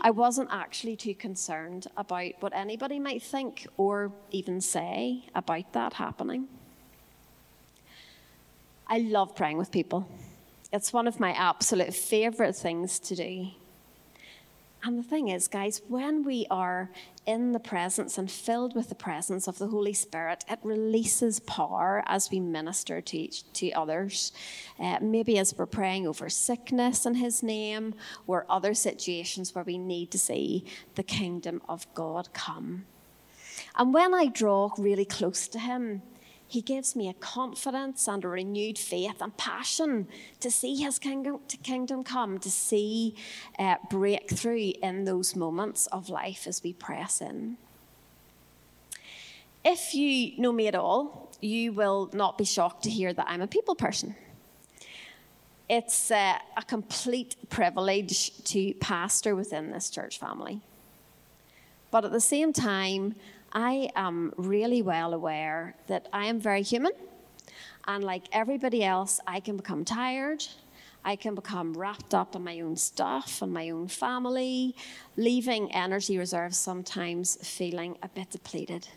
I 0.00 0.10
wasn't 0.10 0.50
actually 0.52 0.94
too 0.96 1.14
concerned 1.14 1.88
about 1.96 2.32
what 2.40 2.52
anybody 2.54 3.00
might 3.00 3.22
think 3.22 3.66
or 3.76 4.12
even 4.30 4.60
say 4.60 5.24
about 5.34 5.72
that 5.72 5.94
happening. 5.94 6.46
I 8.86 8.98
love 8.98 9.34
praying 9.34 9.58
with 9.58 9.72
people. 9.72 10.08
It's 10.72 10.92
one 10.92 11.08
of 11.08 11.18
my 11.18 11.32
absolute 11.32 11.94
favorite 11.94 12.54
things 12.54 12.98
to 13.00 13.16
do. 13.16 13.48
And 14.84 14.96
the 14.96 15.02
thing 15.02 15.28
is, 15.28 15.48
guys, 15.48 15.82
when 15.88 16.22
we 16.22 16.46
are 16.50 16.90
in 17.26 17.52
the 17.52 17.58
presence 17.58 18.16
and 18.16 18.30
filled 18.30 18.76
with 18.76 18.88
the 18.88 18.94
presence 18.94 19.48
of 19.48 19.58
the 19.58 19.66
Holy 19.66 19.92
Spirit, 19.92 20.44
it 20.48 20.60
releases 20.62 21.40
power 21.40 22.04
as 22.06 22.30
we 22.30 22.38
minister 22.38 23.00
to, 23.00 23.18
each, 23.18 23.52
to 23.54 23.72
others. 23.72 24.30
Uh, 24.78 24.98
maybe 25.02 25.36
as 25.36 25.52
we're 25.58 25.66
praying 25.66 26.06
over 26.06 26.28
sickness 26.28 27.06
in 27.06 27.16
His 27.16 27.42
name, 27.42 27.94
or 28.28 28.46
other 28.48 28.72
situations 28.72 29.52
where 29.52 29.64
we 29.64 29.78
need 29.78 30.12
to 30.12 30.18
see 30.18 30.64
the 30.94 31.02
kingdom 31.02 31.60
of 31.68 31.92
God 31.94 32.32
come. 32.32 32.86
And 33.76 33.92
when 33.92 34.14
I 34.14 34.26
draw 34.26 34.70
really 34.78 35.04
close 35.04 35.48
to 35.48 35.58
Him, 35.58 36.02
he 36.48 36.62
gives 36.62 36.96
me 36.96 37.10
a 37.10 37.14
confidence 37.14 38.08
and 38.08 38.24
a 38.24 38.28
renewed 38.28 38.78
faith 38.78 39.20
and 39.20 39.36
passion 39.36 40.08
to 40.40 40.50
see 40.50 40.76
His 40.76 40.98
kingdom, 40.98 41.40
to 41.46 41.58
kingdom 41.58 42.02
come, 42.02 42.38
to 42.38 42.50
see 42.50 43.14
uh, 43.58 43.76
breakthrough 43.90 44.72
in 44.82 45.04
those 45.04 45.36
moments 45.36 45.86
of 45.88 46.08
life 46.08 46.46
as 46.46 46.62
we 46.62 46.72
press 46.72 47.20
in. 47.20 47.58
If 49.62 49.94
you 49.94 50.40
know 50.40 50.50
me 50.50 50.68
at 50.68 50.74
all, 50.74 51.30
you 51.42 51.74
will 51.74 52.08
not 52.14 52.38
be 52.38 52.44
shocked 52.44 52.84
to 52.84 52.90
hear 52.90 53.12
that 53.12 53.26
I'm 53.28 53.42
a 53.42 53.46
people 53.46 53.74
person. 53.74 54.16
It's 55.68 56.10
uh, 56.10 56.38
a 56.56 56.62
complete 56.62 57.36
privilege 57.50 58.42
to 58.44 58.72
pastor 58.80 59.36
within 59.36 59.70
this 59.70 59.90
church 59.90 60.18
family. 60.18 60.62
But 61.90 62.06
at 62.06 62.12
the 62.12 62.20
same 62.20 62.54
time, 62.54 63.16
I 63.52 63.90
am 63.96 64.32
really 64.36 64.82
well 64.82 65.14
aware 65.14 65.74
that 65.86 66.08
I 66.12 66.26
am 66.26 66.38
very 66.40 66.62
human. 66.62 66.92
And 67.86 68.04
like 68.04 68.24
everybody 68.32 68.84
else, 68.84 69.20
I 69.26 69.40
can 69.40 69.56
become 69.56 69.84
tired. 69.84 70.44
I 71.04 71.16
can 71.16 71.34
become 71.34 71.72
wrapped 71.72 72.12
up 72.12 72.34
in 72.34 72.44
my 72.44 72.60
own 72.60 72.76
stuff 72.76 73.40
and 73.40 73.52
my 73.52 73.70
own 73.70 73.88
family, 73.88 74.74
leaving 75.16 75.72
energy 75.72 76.18
reserves 76.18 76.58
sometimes 76.58 77.36
feeling 77.36 77.96
a 78.02 78.08
bit 78.08 78.30
depleted. 78.30 78.88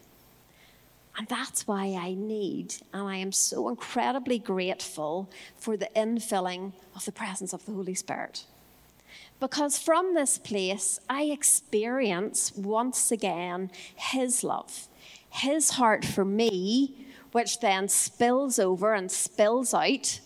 And 1.18 1.28
that's 1.28 1.68
why 1.68 1.98
I 2.00 2.14
need, 2.14 2.76
and 2.94 3.08
I 3.08 3.18
am 3.18 3.32
so 3.32 3.70
incredibly 3.70 4.40
grateful 4.40 5.30
for 5.58 5.78
the 5.78 5.90
infilling 5.96 6.74
of 6.96 7.06
the 7.06 7.12
presence 7.12 7.54
of 7.54 7.66
the 7.66 7.74
Holy 7.74 7.96
Spirit. 7.96 8.46
Because 9.42 9.80
from 9.80 10.14
this 10.14 10.38
place, 10.38 11.00
I 11.10 11.24
experience 11.24 12.54
once 12.56 13.12
again 13.12 13.72
His 13.96 14.44
love, 14.44 14.88
His 15.32 15.72
heart 15.72 16.06
for 16.06 16.24
me, 16.24 17.08
which 17.32 17.60
then 17.60 17.90
spills 17.90 18.60
over 18.60 18.94
and 18.94 19.12
spills 19.12 19.74
out, 19.74 20.20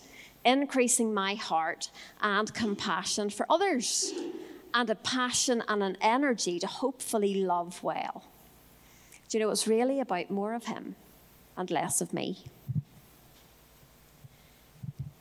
increasing 0.44 1.14
my 1.14 1.34
heart 1.34 1.90
and 2.20 2.52
compassion 2.52 3.30
for 3.30 3.46
others, 3.48 4.12
and 4.74 4.90
a 4.90 4.94
passion 4.94 5.62
and 5.66 5.82
an 5.82 5.96
energy 6.02 6.58
to 6.58 6.66
hopefully 6.66 7.36
love 7.42 7.82
well. 7.82 8.22
Do 9.30 9.38
you 9.38 9.44
know, 9.44 9.50
it's 9.50 9.66
really 9.66 9.98
about 9.98 10.30
more 10.30 10.52
of 10.52 10.66
Him 10.66 10.94
and 11.56 11.70
less 11.70 12.02
of 12.02 12.12
me. 12.12 12.44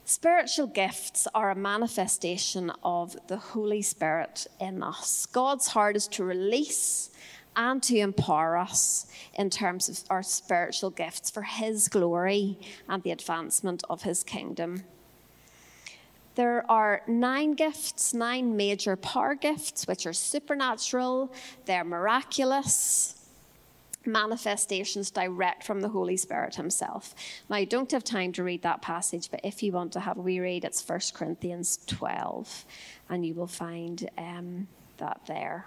Spiritual 0.07 0.67
gifts 0.67 1.27
are 1.33 1.49
a 1.49 1.55
manifestation 1.55 2.71
of 2.83 3.17
the 3.25 3.37
Holy 3.37 3.81
Spirit 3.81 4.45
in 4.61 4.83
us. 4.83 5.25
God's 5.25 5.69
heart 5.69 5.95
is 5.95 6.07
to 6.09 6.23
release 6.23 7.09
and 7.55 7.81
to 7.81 7.97
empower 7.97 8.55
us 8.55 9.07
in 9.33 9.49
terms 9.49 9.89
of 9.89 10.03
our 10.11 10.21
spiritual 10.21 10.91
gifts 10.91 11.31
for 11.31 11.41
His 11.41 11.87
glory 11.87 12.59
and 12.87 13.01
the 13.01 13.09
advancement 13.09 13.83
of 13.89 14.03
His 14.03 14.23
kingdom. 14.23 14.83
There 16.35 16.69
are 16.69 17.01
nine 17.07 17.53
gifts, 17.53 18.13
nine 18.13 18.55
major 18.55 18.95
power 18.95 19.33
gifts, 19.33 19.87
which 19.87 20.05
are 20.05 20.13
supernatural, 20.13 21.33
they're 21.65 21.83
miraculous, 21.83 23.24
manifestations 24.07 25.11
direct 25.11 25.63
from 25.63 25.81
the 25.81 25.89
Holy 25.89 26.17
Spirit 26.17 26.55
Himself. 26.55 27.15
Now, 27.49 27.57
I 27.57 27.65
don't 27.65 27.91
have 27.91 28.03
time 28.03 28.31
to 28.33 28.43
read 28.43 28.61
that 28.63 28.81
passage, 28.81 29.29
but 29.31 29.41
if 29.43 29.63
you 29.63 29.71
want 29.71 29.93
to 29.93 29.99
have 29.99 30.17
a 30.17 30.21
wee 30.21 30.39
read, 30.39 30.63
it's 30.63 30.87
1 30.87 30.99
Corinthians 31.13 31.79
12, 31.87 32.65
and 33.09 33.25
you 33.25 33.33
will 33.33 33.47
find 33.47 34.09
um, 34.17 34.67
that 34.97 35.21
there. 35.27 35.65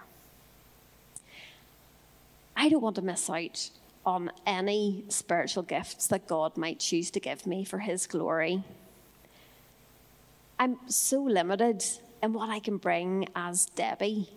I 2.55 2.69
don't 2.69 2.81
want 2.81 2.95
to 2.97 3.01
miss 3.01 3.29
out 3.29 3.69
on 4.05 4.31
any 4.45 5.03
spiritual 5.09 5.63
gifts 5.63 6.07
that 6.07 6.27
God 6.27 6.57
might 6.57 6.79
choose 6.79 7.11
to 7.11 7.19
give 7.19 7.45
me 7.45 7.63
for 7.63 7.79
His 7.79 8.07
glory. 8.07 8.63
I'm 10.59 10.77
so 10.87 11.21
limited 11.23 11.85
in 12.21 12.33
what 12.33 12.49
I 12.49 12.59
can 12.59 12.77
bring 12.77 13.27
as 13.35 13.67
Debbie. 13.67 14.29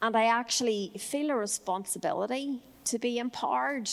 And 0.00 0.16
I 0.16 0.26
actually 0.26 0.92
feel 0.98 1.30
a 1.30 1.36
responsibility 1.36 2.60
to 2.88 2.98
be 2.98 3.18
empowered 3.18 3.90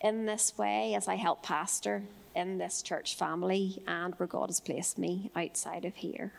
in 0.00 0.26
this 0.26 0.56
way 0.56 0.94
as 0.94 1.08
I 1.08 1.16
help 1.16 1.42
pastor 1.42 2.02
in 2.34 2.58
this 2.58 2.82
church 2.82 3.16
family 3.16 3.82
and 3.86 4.14
where 4.14 4.26
God 4.26 4.48
has 4.48 4.60
placed 4.60 4.98
me 4.98 5.30
outside 5.34 5.84
of 5.84 5.96
here. 5.96 6.32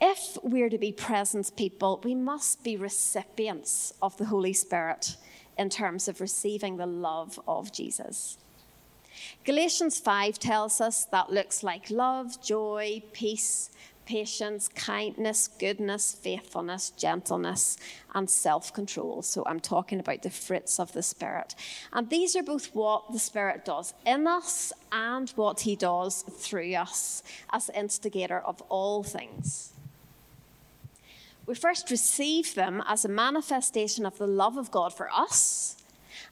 If 0.00 0.38
we're 0.42 0.70
to 0.70 0.78
be 0.78 0.92
presence 0.92 1.50
people, 1.50 2.00
we 2.04 2.14
must 2.14 2.62
be 2.62 2.76
recipients 2.76 3.92
of 4.00 4.16
the 4.16 4.26
Holy 4.26 4.52
Spirit 4.52 5.16
in 5.58 5.68
terms 5.68 6.06
of 6.08 6.20
receiving 6.20 6.76
the 6.76 6.86
love 6.86 7.38
of 7.48 7.72
Jesus. 7.72 8.38
Galatians 9.44 9.98
5 9.98 10.38
tells 10.38 10.80
us 10.80 11.04
that 11.06 11.32
looks 11.32 11.64
like 11.64 11.90
love, 11.90 12.40
joy, 12.40 13.02
peace, 13.12 13.70
patience, 14.08 14.68
kindness, 14.68 15.48
goodness, 15.58 16.14
faithfulness, 16.14 16.88
gentleness, 16.96 17.76
and 18.14 18.28
self 18.28 18.72
control. 18.72 19.20
So 19.20 19.44
I'm 19.46 19.60
talking 19.60 20.00
about 20.00 20.22
the 20.22 20.30
fruits 20.30 20.80
of 20.80 20.92
the 20.92 21.02
Spirit. 21.02 21.54
And 21.92 22.08
these 22.08 22.34
are 22.34 22.42
both 22.42 22.74
what 22.74 23.12
the 23.12 23.18
Spirit 23.18 23.66
does 23.66 23.92
in 24.06 24.26
us 24.26 24.72
and 24.90 25.28
what 25.36 25.60
He 25.60 25.76
does 25.76 26.22
through 26.22 26.74
us 26.74 27.22
as 27.52 27.70
instigator 27.74 28.40
of 28.40 28.62
all 28.70 29.02
things. 29.02 29.74
We 31.44 31.54
first 31.54 31.90
receive 31.90 32.54
them 32.54 32.82
as 32.86 33.04
a 33.04 33.10
manifestation 33.10 34.06
of 34.06 34.16
the 34.16 34.26
love 34.26 34.56
of 34.56 34.70
God 34.70 34.94
for 34.94 35.10
us, 35.12 35.76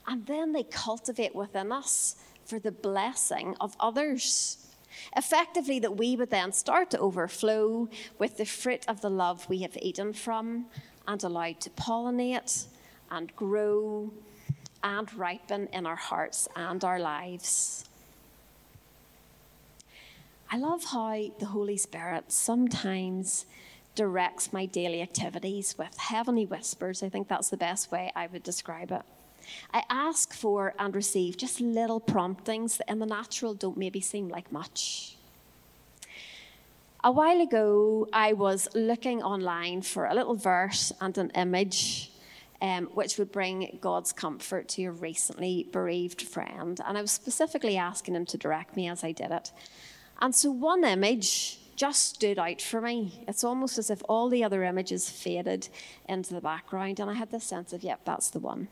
and 0.07 0.25
then 0.25 0.51
they 0.51 0.63
cultivate 0.63 1.35
within 1.35 1.71
us 1.71 2.15
for 2.43 2.57
the 2.57 2.71
blessing 2.71 3.55
of 3.61 3.75
others. 3.79 4.66
Effectively, 5.15 5.79
that 5.79 5.97
we 5.97 6.15
would 6.15 6.29
then 6.29 6.51
start 6.51 6.91
to 6.91 6.99
overflow 6.99 7.89
with 8.17 8.37
the 8.37 8.45
fruit 8.45 8.83
of 8.87 9.01
the 9.01 9.09
love 9.09 9.47
we 9.49 9.59
have 9.59 9.77
eaten 9.81 10.13
from 10.13 10.67
and 11.07 11.23
allowed 11.23 11.59
to 11.61 11.69
pollinate 11.71 12.65
and 13.09 13.35
grow 13.35 14.11
and 14.83 15.13
ripen 15.13 15.67
in 15.67 15.85
our 15.85 15.95
hearts 15.95 16.47
and 16.55 16.83
our 16.83 16.99
lives. 16.99 17.85
I 20.49 20.57
love 20.57 20.85
how 20.85 21.29
the 21.39 21.47
Holy 21.47 21.77
Spirit 21.77 22.31
sometimes 22.31 23.45
directs 23.95 24.53
my 24.53 24.65
daily 24.65 25.01
activities 25.01 25.75
with 25.77 25.97
heavenly 25.97 26.45
whispers. 26.45 27.03
I 27.03 27.09
think 27.09 27.27
that's 27.27 27.49
the 27.49 27.57
best 27.57 27.91
way 27.91 28.11
I 28.15 28.27
would 28.27 28.43
describe 28.43 28.91
it. 28.91 29.01
I 29.73 29.83
ask 29.89 30.33
for 30.33 30.73
and 30.79 30.95
receive 30.95 31.37
just 31.37 31.61
little 31.61 31.99
promptings 31.99 32.77
that 32.77 32.89
in 32.89 32.99
the 32.99 33.05
natural 33.05 33.53
don't 33.53 33.77
maybe 33.77 34.01
seem 34.01 34.29
like 34.29 34.51
much. 34.51 35.17
A 37.03 37.11
while 37.11 37.39
ago, 37.39 38.07
I 38.11 38.33
was 38.33 38.67
looking 38.73 39.21
online 39.21 39.81
for 39.81 40.05
a 40.05 40.13
little 40.13 40.35
verse 40.35 40.91
and 40.99 41.17
an 41.17 41.29
image 41.31 42.11
um, 42.61 42.85
which 42.93 43.17
would 43.17 43.31
bring 43.31 43.77
God's 43.81 44.11
comfort 44.11 44.67
to 44.69 44.85
a 44.85 44.91
recently 44.91 45.67
bereaved 45.71 46.21
friend. 46.21 46.79
And 46.85 46.97
I 46.97 47.01
was 47.01 47.11
specifically 47.11 47.77
asking 47.77 48.15
him 48.15 48.25
to 48.27 48.37
direct 48.37 48.75
me 48.75 48.87
as 48.89 49.03
I 49.03 49.11
did 49.11 49.31
it. 49.31 49.51
And 50.19 50.33
so 50.33 50.49
one 50.49 50.83
image 50.83 51.59
just 51.75 52.15
stood 52.15 52.39
out 52.39 52.61
for 52.61 52.81
me. 52.81 53.23
It's 53.27 53.43
almost 53.43 53.77
as 53.77 53.91
if 53.91 54.01
all 54.09 54.29
the 54.29 54.43
other 54.43 54.63
images 54.63 55.09
faded 55.09 55.69
into 56.09 56.33
the 56.33 56.41
background. 56.41 56.99
And 56.99 57.11
I 57.11 57.13
had 57.13 57.31
this 57.31 57.43
sense 57.43 57.71
of, 57.73 57.83
yep, 57.83 58.01
that's 58.03 58.31
the 58.31 58.39
one. 58.39 58.67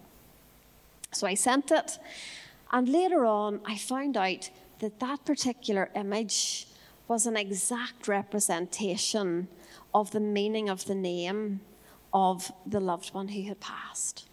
So 1.15 1.27
I 1.27 1.33
sent 1.33 1.71
it. 1.71 1.97
And 2.71 2.89
later 2.89 3.25
on, 3.25 3.61
I 3.65 3.77
found 3.77 4.17
out 4.17 4.49
that 4.79 4.99
that 4.99 5.25
particular 5.25 5.89
image 5.95 6.67
was 7.07 7.25
an 7.25 7.37
exact 7.37 8.07
representation 8.07 9.47
of 9.93 10.11
the 10.11 10.19
meaning 10.19 10.69
of 10.69 10.85
the 10.85 10.95
name 10.95 11.61
of 12.13 12.51
the 12.65 12.79
loved 12.79 13.13
one 13.13 13.29
who 13.29 13.43
had 13.43 13.59
passed. 13.59 14.27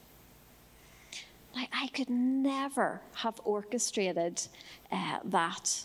Now, 1.55 1.67
I 1.73 1.89
could 1.89 2.09
never 2.09 3.03
have 3.17 3.41
orchestrated 3.45 4.43
uh, 4.91 5.19
that 5.25 5.85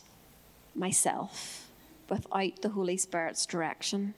myself 0.74 1.68
without 2.10 2.62
the 2.62 2.70
Holy 2.70 2.98
Spirit's 2.98 3.46
direction. 3.46 4.14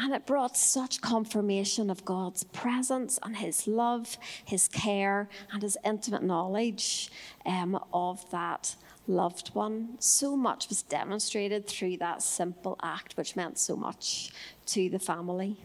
And 0.00 0.14
it 0.14 0.26
brought 0.26 0.56
such 0.56 1.00
confirmation 1.00 1.90
of 1.90 2.04
God's 2.04 2.44
presence 2.44 3.18
and 3.22 3.36
His 3.36 3.66
love, 3.66 4.16
His 4.44 4.68
care, 4.68 5.28
and 5.52 5.62
His 5.62 5.76
intimate 5.84 6.22
knowledge 6.22 7.10
um, 7.44 7.82
of 7.92 8.30
that 8.30 8.76
loved 9.08 9.48
one. 9.54 9.96
So 9.98 10.36
much 10.36 10.68
was 10.68 10.82
demonstrated 10.82 11.66
through 11.66 11.96
that 11.96 12.22
simple 12.22 12.78
act, 12.80 13.16
which 13.16 13.34
meant 13.34 13.58
so 13.58 13.74
much 13.74 14.30
to 14.66 14.88
the 14.88 15.00
family. 15.00 15.56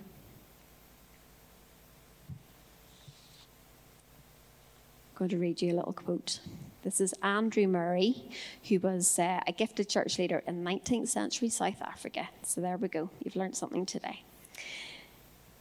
I'm 5.14 5.20
going 5.20 5.30
to 5.30 5.38
read 5.38 5.62
you 5.62 5.74
a 5.74 5.76
little 5.76 5.94
quote. 5.94 6.40
This 6.84 7.00
is 7.00 7.14
Andrew 7.24 7.66
Murray, 7.66 8.26
who 8.68 8.80
was 8.80 9.18
uh, 9.18 9.40
a 9.48 9.54
gifted 9.54 9.88
church 9.88 10.20
leader 10.20 10.44
in 10.46 10.66
19th 10.66 11.08
century 11.08 11.48
South 11.48 11.82
Africa. 11.82 12.28
So 12.44 12.60
there 12.60 12.76
we 12.76 12.90
go. 12.90 13.10
You've 13.24 13.38
learned 13.38 13.56
something 13.56 13.86
today. 13.86 14.24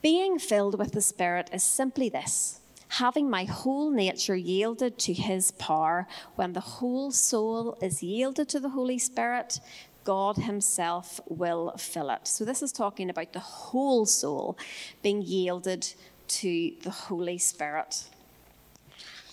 Being 0.02 0.40
filled 0.40 0.76
with 0.80 0.92
the 0.92 1.00
Spirit 1.00 1.48
is 1.52 1.62
simply 1.62 2.08
this 2.08 2.58
having 2.88 3.30
my 3.30 3.44
whole 3.44 3.90
nature 3.90 4.36
yielded 4.36 4.98
to 4.98 5.12
His 5.12 5.52
power. 5.52 6.08
When 6.34 6.54
the 6.54 6.60
whole 6.60 7.12
soul 7.12 7.78
is 7.80 8.02
yielded 8.02 8.48
to 8.50 8.60
the 8.60 8.70
Holy 8.70 8.98
Spirit, 8.98 9.60
God 10.02 10.36
Himself 10.36 11.20
will 11.28 11.72
fill 11.78 12.10
it. 12.10 12.26
So, 12.26 12.44
this 12.44 12.62
is 12.62 12.72
talking 12.72 13.08
about 13.08 13.32
the 13.32 13.38
whole 13.38 14.06
soul 14.06 14.58
being 15.02 15.22
yielded 15.22 15.94
to 16.28 16.72
the 16.82 16.90
Holy 16.90 17.38
Spirit. 17.38 18.08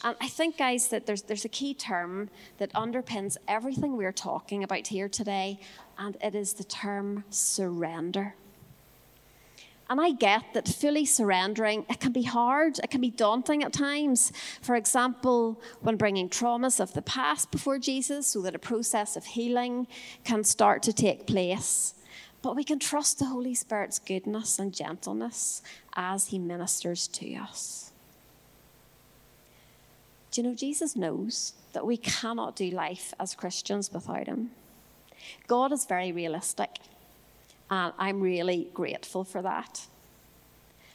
And 0.03 0.15
I 0.21 0.27
think, 0.27 0.57
guys, 0.57 0.88
that 0.89 1.05
there's, 1.05 1.23
there's 1.23 1.45
a 1.45 1.49
key 1.49 1.73
term 1.73 2.29
that 2.57 2.71
underpins 2.73 3.35
everything 3.47 3.97
we're 3.97 4.13
talking 4.13 4.63
about 4.63 4.88
here 4.88 5.09
today, 5.09 5.59
and 5.97 6.15
it 6.23 6.35
is 6.35 6.53
the 6.53 6.63
term 6.63 7.25
surrender. 7.29 8.35
And 9.89 9.99
I 9.99 10.12
get 10.12 10.53
that 10.53 10.67
fully 10.67 11.03
surrendering, 11.03 11.85
it 11.89 11.99
can 11.99 12.12
be 12.12 12.21
hard, 12.21 12.77
it 12.77 12.91
can 12.91 13.01
be 13.01 13.09
daunting 13.09 13.63
at 13.63 13.73
times. 13.73 14.31
For 14.62 14.75
example, 14.75 15.59
when 15.81 15.97
bringing 15.97 16.29
traumas 16.29 16.79
of 16.79 16.93
the 16.93 17.01
past 17.01 17.49
before 17.49 17.79
Jesus 17.79 18.27
so 18.27 18.41
that 18.43 18.53
a 18.53 18.59
process 18.59 19.15
of 19.15 19.25
healing 19.25 19.88
can 20.23 20.43
start 20.43 20.83
to 20.83 20.93
take 20.93 21.25
place. 21.25 21.95
But 22.43 22.55
we 22.55 22.63
can 22.63 22.77
trust 22.77 23.17
the 23.17 23.25
Holy 23.25 23.55
Spirit's 23.55 23.99
goodness 23.99 24.59
and 24.59 24.73
gentleness 24.73 25.63
as 25.95 26.27
He 26.27 26.38
ministers 26.38 27.07
to 27.09 27.35
us. 27.35 27.88
You 30.39 30.43
know, 30.43 30.56
Jesus 30.56 30.95
knows 30.95 31.52
that 31.73 31.86
we 31.86 31.97
cannot 31.97 32.56
do 32.56 32.69
life 32.69 33.13
as 33.19 33.36
Christians 33.36 33.91
without 33.91 34.28
him. 34.28 34.52
God 35.47 35.73
is 35.73 35.84
very 35.84 36.13
realistic, 36.13 36.78
and 37.69 37.91
I'm 37.99 38.21
really 38.21 38.69
grateful 38.73 39.25
for 39.25 39.41
that. 39.41 39.86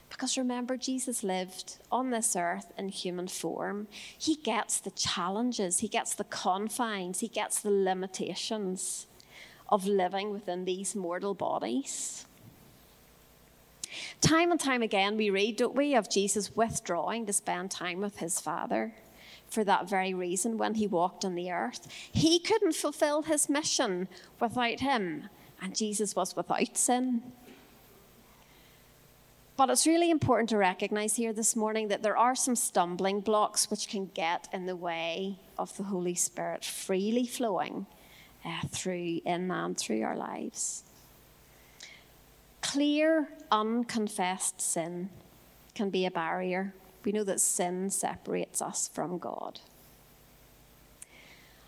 Because 0.08 0.38
remember, 0.38 0.78
Jesus 0.78 1.22
lived 1.22 1.76
on 1.92 2.08
this 2.08 2.34
earth 2.34 2.72
in 2.78 2.88
human 2.88 3.28
form. 3.28 3.86
He 4.16 4.36
gets 4.36 4.80
the 4.80 4.92
challenges, 4.92 5.80
he 5.80 5.88
gets 5.88 6.14
the 6.14 6.24
confines, 6.24 7.20
he 7.20 7.28
gets 7.28 7.60
the 7.60 7.70
limitations 7.70 9.06
of 9.68 9.86
living 9.86 10.30
within 10.30 10.64
these 10.64 10.96
mortal 10.96 11.34
bodies. 11.34 12.24
Time 14.22 14.50
and 14.50 14.58
time 14.58 14.80
again, 14.80 15.18
we 15.18 15.28
read, 15.28 15.58
don't 15.58 15.76
we, 15.76 15.94
of 15.94 16.08
Jesus 16.08 16.56
withdrawing 16.56 17.26
to 17.26 17.34
spend 17.34 17.70
time 17.70 18.00
with 18.00 18.20
his 18.20 18.40
Father 18.40 18.94
for 19.54 19.64
that 19.64 19.88
very 19.88 20.12
reason 20.12 20.58
when 20.58 20.74
he 20.74 20.86
walked 20.86 21.24
on 21.24 21.36
the 21.36 21.50
earth. 21.50 21.86
He 22.12 22.38
couldn't 22.40 22.74
fulfill 22.74 23.22
his 23.22 23.48
mission 23.48 24.08
without 24.40 24.80
him, 24.80 25.28
and 25.62 25.76
Jesus 25.76 26.16
was 26.16 26.34
without 26.34 26.76
sin. 26.76 27.22
But 29.56 29.70
it's 29.70 29.86
really 29.86 30.10
important 30.10 30.48
to 30.50 30.58
recognize 30.58 31.14
here 31.14 31.32
this 31.32 31.54
morning 31.54 31.86
that 31.88 32.02
there 32.02 32.16
are 32.16 32.34
some 32.34 32.56
stumbling 32.56 33.20
blocks 33.20 33.70
which 33.70 33.88
can 33.88 34.10
get 34.12 34.48
in 34.52 34.66
the 34.66 34.74
way 34.74 35.38
of 35.56 35.76
the 35.76 35.84
Holy 35.84 36.16
Spirit 36.16 36.64
freely 36.64 37.24
flowing 37.24 37.86
uh, 38.44 38.62
through 38.70 39.20
in 39.24 39.50
and 39.52 39.78
through 39.78 40.02
our 40.02 40.16
lives. 40.16 40.82
Clear, 42.62 43.28
unconfessed 43.52 44.60
sin 44.60 45.10
can 45.76 45.90
be 45.90 46.04
a 46.04 46.10
barrier. 46.10 46.74
We 47.04 47.12
know 47.12 47.24
that 47.24 47.40
sin 47.40 47.90
separates 47.90 48.62
us 48.62 48.88
from 48.88 49.18
God. 49.18 49.60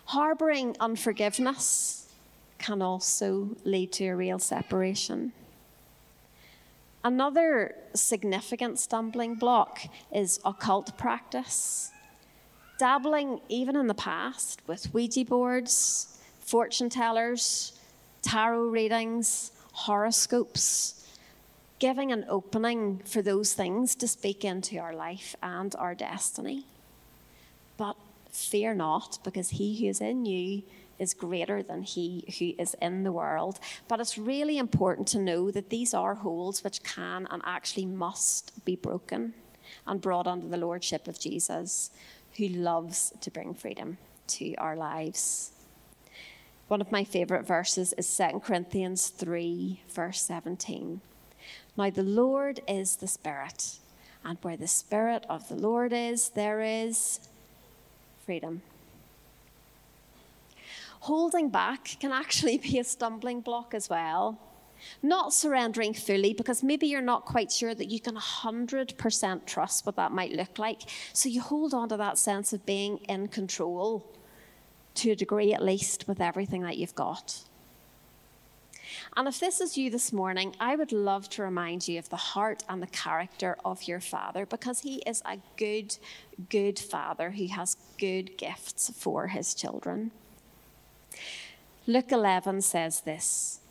Harboring 0.05 0.75
unforgiveness 0.79 2.09
can 2.57 2.81
also 2.81 3.49
lead 3.63 3.91
to 3.93 4.07
a 4.07 4.15
real 4.15 4.39
separation. 4.39 5.33
Another 7.03 7.75
significant 7.93 8.79
stumbling 8.79 9.35
block 9.35 9.81
is 10.13 10.39
occult 10.43 10.97
practice. 10.97 11.91
Dabbling, 12.79 13.41
even 13.49 13.75
in 13.75 13.87
the 13.87 13.93
past, 13.93 14.61
with 14.67 14.93
Ouija 14.93 15.25
boards, 15.25 16.19
fortune 16.39 16.89
tellers, 16.89 17.79
tarot 18.21 18.67
readings, 18.67 19.51
horoscopes, 19.71 20.96
giving 21.79 22.11
an 22.11 22.25
opening 22.27 23.01
for 23.05 23.21
those 23.21 23.53
things 23.53 23.95
to 23.95 24.07
speak 24.07 24.43
into 24.43 24.77
our 24.77 24.95
life 24.95 25.35
and 25.43 25.75
our 25.77 25.93
destiny. 25.93 26.65
But 27.77 27.95
fear 28.31 28.73
not, 28.73 29.19
because 29.23 29.49
he 29.51 29.79
who 29.79 29.87
is 29.87 30.01
in 30.01 30.25
you 30.25 30.63
is 30.97 31.13
greater 31.13 31.61
than 31.61 31.83
he 31.83 32.25
who 32.39 32.61
is 32.61 32.75
in 32.81 33.03
the 33.03 33.11
world. 33.11 33.59
But 33.87 33.99
it's 33.99 34.17
really 34.17 34.57
important 34.57 35.07
to 35.09 35.19
know 35.19 35.51
that 35.51 35.69
these 35.69 35.93
are 35.93 36.15
holes 36.15 36.63
which 36.63 36.83
can 36.83 37.27
and 37.29 37.41
actually 37.45 37.85
must 37.85 38.65
be 38.65 38.75
broken 38.75 39.33
and 39.85 40.01
brought 40.01 40.27
under 40.27 40.47
the 40.47 40.57
lordship 40.57 41.07
of 41.07 41.19
Jesus, 41.19 41.91
who 42.37 42.47
loves 42.47 43.13
to 43.21 43.29
bring 43.29 43.53
freedom 43.53 43.97
to 44.27 44.55
our 44.55 44.75
lives. 44.75 45.51
One 46.67 46.81
of 46.81 46.91
my 46.91 47.03
favourite 47.03 47.45
verses 47.45 47.93
is 47.97 48.17
2 48.17 48.39
Corinthians 48.39 49.07
3, 49.09 49.81
verse 49.89 50.21
17. 50.21 51.01
Now, 51.77 51.89
the 51.89 52.03
Lord 52.03 52.59
is 52.67 52.95
the 52.95 53.07
Spirit, 53.07 53.77
and 54.25 54.37
where 54.41 54.57
the 54.57 54.67
Spirit 54.67 55.25
of 55.29 55.47
the 55.47 55.55
Lord 55.55 55.93
is, 55.93 56.29
there 56.29 56.61
is 56.61 57.19
freedom 58.25 58.61
holding 61.07 61.49
back 61.49 61.95
can 61.99 62.11
actually 62.11 62.57
be 62.57 62.79
a 62.79 62.83
stumbling 62.83 63.41
block 63.41 63.73
as 63.73 63.89
well. 63.89 64.39
Not 65.01 65.33
surrendering 65.33 65.93
fully 65.93 66.33
because 66.33 66.61
maybe 66.61 66.85
you're 66.85 67.01
not 67.01 67.25
quite 67.25 67.51
sure 67.51 67.73
that 67.73 67.89
you 67.89 67.99
can 67.99 68.15
100% 68.15 69.45
trust 69.45 69.85
what 69.85 69.95
that 69.95 70.11
might 70.11 70.33
look 70.33 70.59
like. 70.59 70.81
So 71.13 71.29
you 71.29 71.41
hold 71.41 71.73
on 71.73 71.89
to 71.89 71.97
that 71.97 72.17
sense 72.17 72.53
of 72.53 72.65
being 72.65 72.97
in 73.09 73.27
control 73.29 74.05
to 74.95 75.11
a 75.11 75.15
degree 75.15 75.53
at 75.53 75.63
least 75.63 76.07
with 76.07 76.21
everything 76.21 76.61
that 76.61 76.77
you've 76.77 76.95
got. 76.95 77.41
And 79.17 79.27
if 79.27 79.39
this 79.39 79.59
is 79.59 79.79
you 79.79 79.89
this 79.89 80.13
morning, 80.13 80.55
I 80.59 80.75
would 80.75 80.91
love 80.91 81.27
to 81.29 81.41
remind 81.41 81.87
you 81.87 81.97
of 81.97 82.07
the 82.09 82.15
heart 82.15 82.63
and 82.69 82.83
the 82.83 82.87
character 82.87 83.57
of 83.65 83.87
your 83.87 83.99
father 83.99 84.45
because 84.45 84.81
he 84.81 84.97
is 85.07 85.23
a 85.25 85.39
good, 85.57 85.97
good 86.49 86.77
father 86.77 87.31
who 87.31 87.47
has 87.47 87.77
good 87.97 88.37
gifts 88.37 88.91
for 88.95 89.29
his 89.29 89.55
children. 89.55 90.11
Luke 91.87 92.11
11 92.11 92.61
says 92.61 93.01
this 93.01 93.61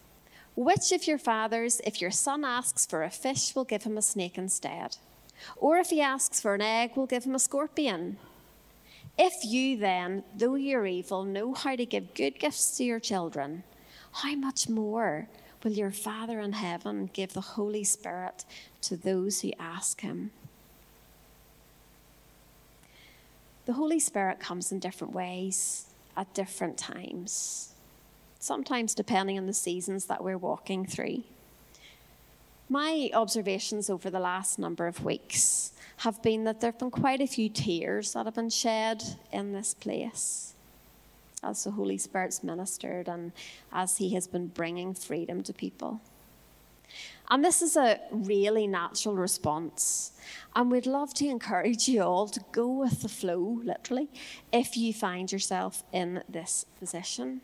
Which 0.57 0.91
of 0.91 1.07
your 1.07 1.17
fathers, 1.17 1.81
if 1.85 2.01
your 2.01 2.11
son 2.11 2.45
asks 2.45 2.85
for 2.85 3.05
a 3.05 3.11
fish, 3.11 3.55
will 3.55 3.65
give 3.65 3.85
him 3.85 3.97
a 3.97 4.03
snake 4.03 4.37
instead? 4.37 4.97
Or 5.57 5.77
if 5.77 5.91
he 5.91 6.01
asks 6.01 6.41
for 6.41 6.57
an 6.57 6.63
egg, 6.63 6.97
will 6.97 7.07
give 7.07 7.23
him 7.23 7.37
a 7.37 7.39
scorpion? 7.39 8.17
If 9.17 9.33
you 9.45 9.77
then, 9.77 10.25
though 10.37 10.57
you're 10.57 10.87
evil, 10.87 11.23
know 11.23 11.55
how 11.55 11.77
to 11.77 11.87
give 11.87 12.15
good 12.15 12.41
gifts 12.41 12.77
to 12.79 12.85
your 12.85 12.99
children, 12.99 13.63
how 14.17 14.35
much 14.35 14.67
more 14.67 15.29
will 15.63 15.73
your 15.73 15.91
Father 15.91 16.41
in 16.41 16.55
heaven 16.55 17.11
give 17.13 17.35
the 17.35 17.41
Holy 17.43 17.85
Spirit 17.85 18.47
to 18.81 18.97
those 18.97 19.43
who 19.43 19.53
ask 19.59 20.01
him? 20.01 20.31
The 23.67 23.75
Holy 23.75 24.01
Spirit 24.01 24.41
comes 24.41 24.73
in 24.73 24.79
different 24.79 25.13
ways 25.13 25.87
at 26.17 26.33
different 26.33 26.79
times, 26.79 27.75
sometimes 28.39 28.95
depending 28.95 29.37
on 29.37 29.47
the 29.47 29.53
seasons 29.53 30.07
that 30.07 30.25
we're 30.25 30.39
walking 30.39 30.87
through. 30.87 31.23
My 32.71 33.11
observations 33.13 33.91
over 33.91 34.09
the 34.09 34.19
last 34.19 34.59
number 34.59 34.87
of 34.87 35.05
weeks 35.05 35.73
have 35.99 36.23
been 36.23 36.45
that 36.45 36.63
there 36.63 36.71
have 36.71 36.79
been 36.79 36.91
quite 36.91 37.21
a 37.21 37.27
few 37.27 37.51
tears 37.51 38.15
that 38.15 38.25
have 38.25 38.35
been 38.35 38.49
shed 38.49 39.03
in 39.31 39.53
this 39.53 39.75
place 39.75 40.55
as 41.47 41.65
the 41.65 41.71
Holy 41.71 41.99
Spirit's 41.99 42.43
ministered 42.43 43.09
and 43.09 43.33
as 43.73 43.97
He 43.97 44.15
has 44.15 44.27
been 44.27 44.49
bringing 44.49 44.95
freedom 44.95 45.43
to 45.45 45.53
people. 45.53 46.01
And 47.29 47.45
this 47.45 47.61
is 47.61 47.77
a 47.77 48.01
really 48.11 48.67
natural 48.67 49.17
response. 49.17 50.13
And 50.55 50.71
we'd 50.71 50.87
love 50.87 51.13
to 51.15 51.27
encourage 51.27 51.89
you 51.89 52.03
all 52.03 52.29
to 52.29 52.41
go 52.53 52.69
with 52.69 53.03
the 53.03 53.09
flow, 53.09 53.61
literally, 53.65 54.09
if 54.53 54.77
you 54.77 54.93
find 54.93 55.33
yourself 55.33 55.83
in 55.93 56.23
this 56.29 56.65
position. 56.79 57.41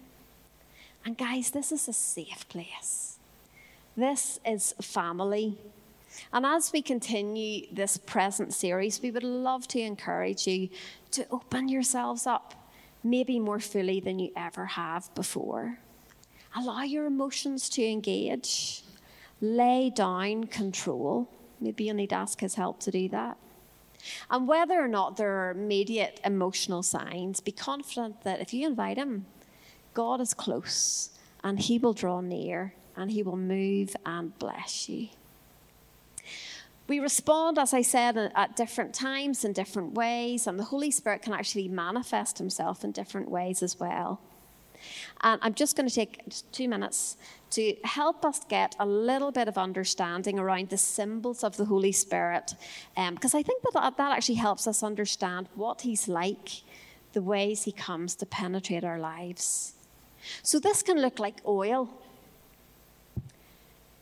And 1.05 1.19
guys, 1.19 1.51
this 1.51 1.73
is 1.73 1.89
a 1.89 1.93
safe 1.93 2.49
place. 2.49 3.19
This 3.97 4.39
is 4.47 4.73
family. 4.81 5.59
And 6.33 6.47
as 6.47 6.73
we 6.73 6.81
continue 6.81 7.67
this 7.73 7.97
present 7.97 8.55
series, 8.55 9.03
we 9.03 9.11
would 9.11 9.25
love 9.25 9.67
to 9.69 9.81
encourage 9.81 10.47
you 10.47 10.69
to 11.11 11.27
open 11.31 11.69
yourselves 11.69 12.27
up, 12.27 12.55
maybe 13.03 13.39
more 13.39 13.61
fully 13.61 14.01
than 14.01 14.19
you 14.19 14.31
ever 14.37 14.67
have 14.67 15.15
before. 15.15 15.79
Allow 16.55 16.83
your 16.83 17.07
emotions 17.07 17.69
to 17.71 17.85
engage 17.85 18.83
lay 19.43 19.91
down 19.91 20.45
control. 20.45 21.29
Maybe 21.61 21.85
you'll 21.85 21.97
need 21.97 22.11
to 22.11 22.17
ask 22.17 22.41
his 22.41 22.55
help 22.55 22.81
to 22.81 22.91
do 22.91 23.09
that. 23.11 23.37
And 24.31 24.49
whether 24.49 24.81
or 24.81 24.89
not 24.89 25.17
there 25.17 25.33
are 25.33 25.51
immediate 25.51 26.21
emotional 26.25 26.83
signs, 26.83 27.41
be 27.41 27.53
confident 27.53 28.23
that 28.23 28.41
if 28.41 28.55
you 28.55 28.67
invite 28.67 28.97
him, 28.97 29.27
God 29.95 30.21
is 30.21 30.33
close 30.33 31.11
and 31.45 31.59
he 31.59 31.79
will 31.79 31.93
draw 31.93 32.21
near 32.21 32.75
and 32.97 33.11
he 33.11 33.23
will 33.23 33.37
move 33.37 33.95
and 34.07 34.37
bless 34.39 34.89
you. 34.89 35.09
We 36.93 37.01
respond, 37.01 37.59
as 37.59 37.73
I 37.73 37.81
said, 37.81 38.19
at 38.19 38.55
different 38.55 38.93
times 38.93 39.47
in 39.47 39.55
different 39.55 39.95
ways, 39.95 40.47
and 40.47 40.59
the 40.59 40.65
Holy 40.65 40.91
Spirit 40.91 41.23
can 41.23 41.33
actually 41.33 41.67
manifest 41.67 42.37
himself 42.37 42.85
in 42.85 42.93
different 42.93 43.31
ways 43.31 43.63
as 43.63 43.81
well. 43.81 44.21
And 45.23 45.41
I'm 45.43 45.55
just 45.55 45.75
going 45.75 45.89
to 45.89 45.95
take 45.95 46.21
two 46.53 46.69
minutes 46.69 47.17
to 47.53 47.75
help 47.85 48.27
us 48.27 48.41
get 48.47 48.77
a 48.79 48.85
little 48.85 49.33
bit 49.33 49.49
of 49.49 49.57
understanding 49.57 50.39
around 50.39 50.69
the 50.69 50.77
symbols 50.77 51.43
of 51.43 51.57
the 51.57 51.65
Holy 51.65 51.93
Spirit, 51.93 52.57
um, 52.95 53.15
because 53.15 53.35
I 53.35 53.43
think 53.43 53.63
that 53.63 53.97
that 53.97 54.13
actually 54.13 54.35
helps 54.35 54.67
us 54.67 54.83
understand 54.83 55.49
what 55.55 55.81
He's 55.81 56.09
like, 56.09 56.61
the 57.15 57.23
ways 57.23 57.63
He 57.63 57.73
comes 57.73 58.15
to 58.17 58.27
penetrate 58.27 58.85
our 58.85 58.99
lives. 58.99 59.73
So 60.43 60.59
this 60.59 60.83
can 60.83 61.01
look 61.01 61.19
like 61.19 61.37
oil. 61.47 61.89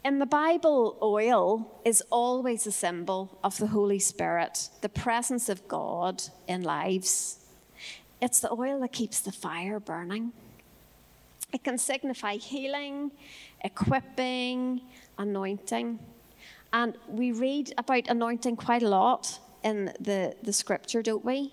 In 0.02 0.18
the 0.18 0.26
Bible, 0.26 0.96
oil 1.02 1.80
is 1.84 2.02
always 2.10 2.66
a 2.66 2.72
symbol 2.72 3.38
of 3.44 3.58
the 3.58 3.66
Holy 3.66 3.98
Spirit, 3.98 4.70
the 4.80 4.88
presence 4.88 5.48
of 5.48 5.68
God 5.68 6.22
in 6.48 6.62
lives. 6.62 7.40
It's 8.22 8.40
the 8.40 8.50
oil 8.52 8.80
that 8.80 8.92
keeps 8.92 9.20
the 9.20 9.32
fire 9.32 9.78
burning. 9.78 10.32
It 11.52 11.64
can 11.64 11.76
signify 11.76 12.36
healing, 12.36 13.10
equipping, 13.62 14.80
anointing. 15.18 15.98
And 16.72 16.96
we 17.08 17.32
read 17.32 17.74
about 17.76 18.08
anointing 18.08 18.56
quite 18.56 18.82
a 18.82 18.88
lot 18.88 19.38
in 19.62 19.92
the, 20.00 20.34
the 20.42 20.52
scripture, 20.52 21.02
don't 21.02 21.24
we? 21.24 21.52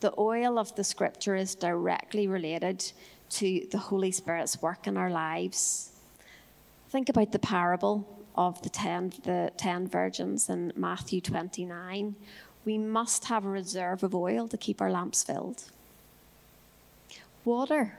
the 0.00 0.12
oil 0.18 0.58
of 0.58 0.74
the 0.76 0.84
scripture 0.84 1.34
is 1.34 1.54
directly 1.54 2.28
related 2.28 2.92
to 3.28 3.66
the 3.70 3.78
Holy 3.78 4.12
Spirit's 4.12 4.60
work 4.60 4.86
in 4.86 4.96
our 4.96 5.10
lives. 5.10 5.92
Think 6.96 7.10
about 7.10 7.30
the 7.30 7.38
parable 7.38 8.08
of 8.36 8.62
the 8.62 8.70
ten, 8.70 9.12
the 9.24 9.52
ten 9.58 9.86
virgins 9.86 10.48
in 10.48 10.72
Matthew 10.76 11.20
29. 11.20 12.16
We 12.64 12.78
must 12.78 13.26
have 13.26 13.44
a 13.44 13.50
reserve 13.50 14.02
of 14.02 14.14
oil 14.14 14.48
to 14.48 14.56
keep 14.56 14.80
our 14.80 14.90
lamps 14.90 15.22
filled. 15.22 15.64
Water, 17.44 17.98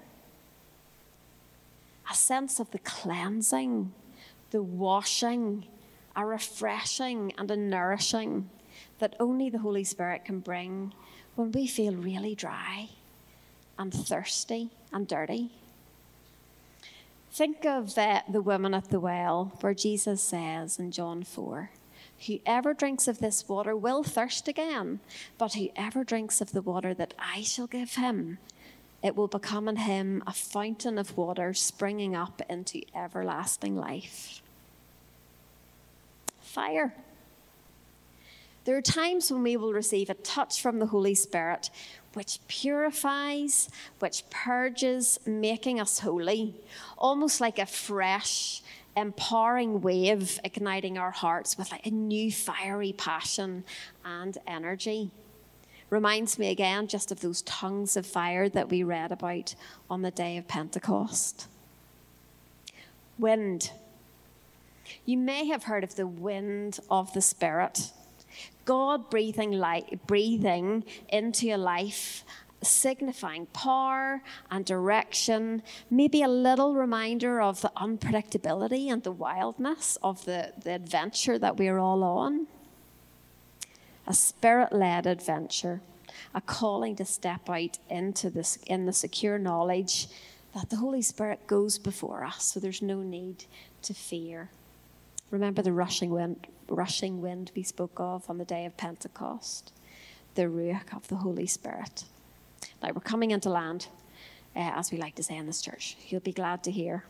a 2.10 2.16
sense 2.16 2.60
of 2.60 2.72
the 2.72 2.80
cleansing, 2.80 3.94
the 4.50 4.64
washing, 4.64 5.68
a 6.16 6.26
refreshing 6.26 7.34
and 7.38 7.52
a 7.52 7.56
nourishing 7.56 8.50
that 8.98 9.16
only 9.20 9.52
the 9.52 9.60
Holy 9.60 9.84
Spirit 9.84 10.26
can 10.26 10.40
bring 10.40 10.92
when 11.36 11.52
we 11.52 11.68
feel 11.68 11.94
really 11.94 12.34
dry 12.34 12.90
and 13.78 13.94
thirsty 13.94 14.72
and 14.92 15.08
dirty. 15.08 15.52
Think 17.38 17.66
of 17.66 17.96
uh, 18.00 18.24
the 18.28 18.42
woman 18.42 18.74
at 18.74 18.90
the 18.90 19.00
well, 19.00 19.52
where 19.62 19.76
Jesus 19.76 20.24
says 20.24 20.80
in 20.80 20.90
John 20.90 21.22
4 21.24 21.70
Whoever 22.26 22.74
drinks 22.74 23.08
of 23.08 23.20
this 23.20 23.48
water 23.48 23.76
will 23.76 24.02
thirst 24.02 24.48
again, 24.48 25.02
but 25.38 25.54
whoever 25.54 26.04
drinks 26.04 26.42
of 26.42 26.52
the 26.52 26.64
water 26.64 26.96
that 26.96 27.14
I 27.20 27.44
shall 27.44 27.68
give 27.68 27.94
him, 27.94 28.40
it 29.04 29.16
will 29.16 29.28
become 29.28 29.68
in 29.68 29.76
him 29.76 30.24
a 30.26 30.34
fountain 30.34 30.98
of 30.98 31.16
water 31.16 31.54
springing 31.54 32.16
up 32.16 32.42
into 32.50 32.82
everlasting 32.96 33.76
life. 33.76 34.42
Fire. 36.42 36.96
There 38.66 38.76
are 38.76 38.82
times 38.82 39.32
when 39.32 39.44
we 39.44 39.58
will 39.58 39.74
receive 39.74 40.10
a 40.10 40.16
touch 40.16 40.60
from 40.60 40.80
the 40.80 40.88
Holy 40.88 41.14
Spirit 41.14 41.70
which 42.18 42.40
purifies, 42.48 43.70
which 44.00 44.24
purges, 44.32 45.20
making 45.28 45.80
us 45.80 46.00
holy, 46.00 46.56
almost 46.98 47.40
like 47.40 47.60
a 47.60 47.66
fresh, 47.68 48.64
empowering 48.96 49.82
wave 49.82 50.40
igniting 50.44 50.98
our 50.98 51.12
hearts 51.12 51.60
with 51.60 51.72
like 51.72 51.86
a 51.86 51.92
new 51.92 52.32
fiery 52.32 52.92
passion 52.92 53.64
and 54.04 54.40
energy. 54.48 55.12
Reminds 55.92 56.40
me 56.40 56.50
again 56.50 56.88
just 56.88 57.12
of 57.12 57.22
those 57.22 57.44
tongues 57.44 57.96
of 57.96 58.08
fire 58.08 58.50
that 58.50 58.70
we 58.70 58.82
read 58.82 59.12
about 59.12 59.54
on 59.88 60.02
the 60.02 60.10
day 60.10 60.38
of 60.38 60.48
Pentecost. 60.48 61.48
Wind. 63.20 63.72
You 65.06 65.20
may 65.20 65.46
have 65.50 65.64
heard 65.66 65.84
of 65.84 65.96
the 65.96 66.08
wind 66.08 66.80
of 66.90 67.14
the 67.14 67.22
Spirit. 67.22 67.92
God 68.66 69.10
breathing, 69.10 69.52
light, 69.52 70.06
breathing 70.08 70.84
into 71.10 71.48
your 71.48 71.58
life, 71.58 72.24
signifying 72.62 73.46
power 73.48 74.22
and 74.50 74.66
direction, 74.66 75.62
maybe 75.90 76.24
a 76.24 76.28
little 76.28 76.74
reminder 76.74 77.40
of 77.40 77.62
the 77.62 77.72
unpredictability 77.78 78.92
and 78.92 79.04
the 79.04 79.12
wildness 79.12 79.98
of 80.02 80.26
the, 80.26 80.54
the 80.64 80.72
adventure 80.72 81.38
that 81.38 81.58
we're 81.58 81.78
all 81.78 82.04
on. 82.04 82.48
A 84.08 84.14
spirit 84.14 84.74
led 84.74 85.06
adventure, 85.06 85.82
a 86.34 86.42
calling 86.42 86.96
to 86.96 87.06
step 87.06 87.50
out 87.50 87.78
into 87.90 88.30
this 88.30 88.58
in 88.66 88.86
the 88.86 88.94
secure 88.94 89.38
knowledge 89.38 90.08
that 90.56 90.70
the 90.70 90.78
Holy 90.78 91.02
Spirit 91.02 91.46
goes 91.46 91.78
before 91.78 92.24
us, 92.24 92.46
so 92.46 92.60
there's 92.60 92.82
no 92.82 93.02
need 93.02 93.46
to 93.84 93.94
fear. 93.94 94.50
Remember 95.30 95.62
the 95.62 95.74
rushing 95.74 96.12
wind, 96.12 96.48
rushing 96.70 97.22
wind 97.22 97.52
we 97.56 97.64
spoke 97.64 98.00
of 98.00 98.30
on 98.30 98.38
the 98.38 98.46
day 98.46 98.66
of 98.66 98.78
Pentecost, 98.78 99.74
the 100.36 100.44
ruach 100.44 100.96
of 100.96 101.08
the 101.10 101.18
Holy 101.18 101.48
Spirit. 101.48 102.06
Now 102.82 102.92
we're 102.94 103.02
coming 103.02 103.32
into 103.32 103.50
land, 103.50 103.88
uh, 104.56 104.72
as 104.76 104.92
we 104.92 104.98
like 104.98 105.16
to 105.16 105.24
say 105.24 105.36
in 105.36 105.46
this 105.46 105.62
church. 105.62 105.98
You'll 106.08 106.22
be 106.22 106.32
glad 106.32 106.64
to 106.64 106.72
hear. 106.72 107.04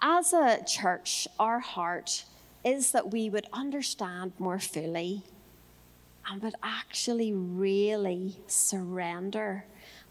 As 0.00 0.32
a 0.32 0.64
church, 0.64 1.28
our 1.38 1.60
heart 1.60 2.24
is 2.64 2.92
that 2.92 3.12
we 3.12 3.28
would 3.28 3.46
understand 3.52 4.32
more 4.38 4.58
fully 4.58 5.22
and 6.28 6.42
would 6.42 6.54
actually 6.62 7.32
really 7.32 8.36
surrender 8.46 9.64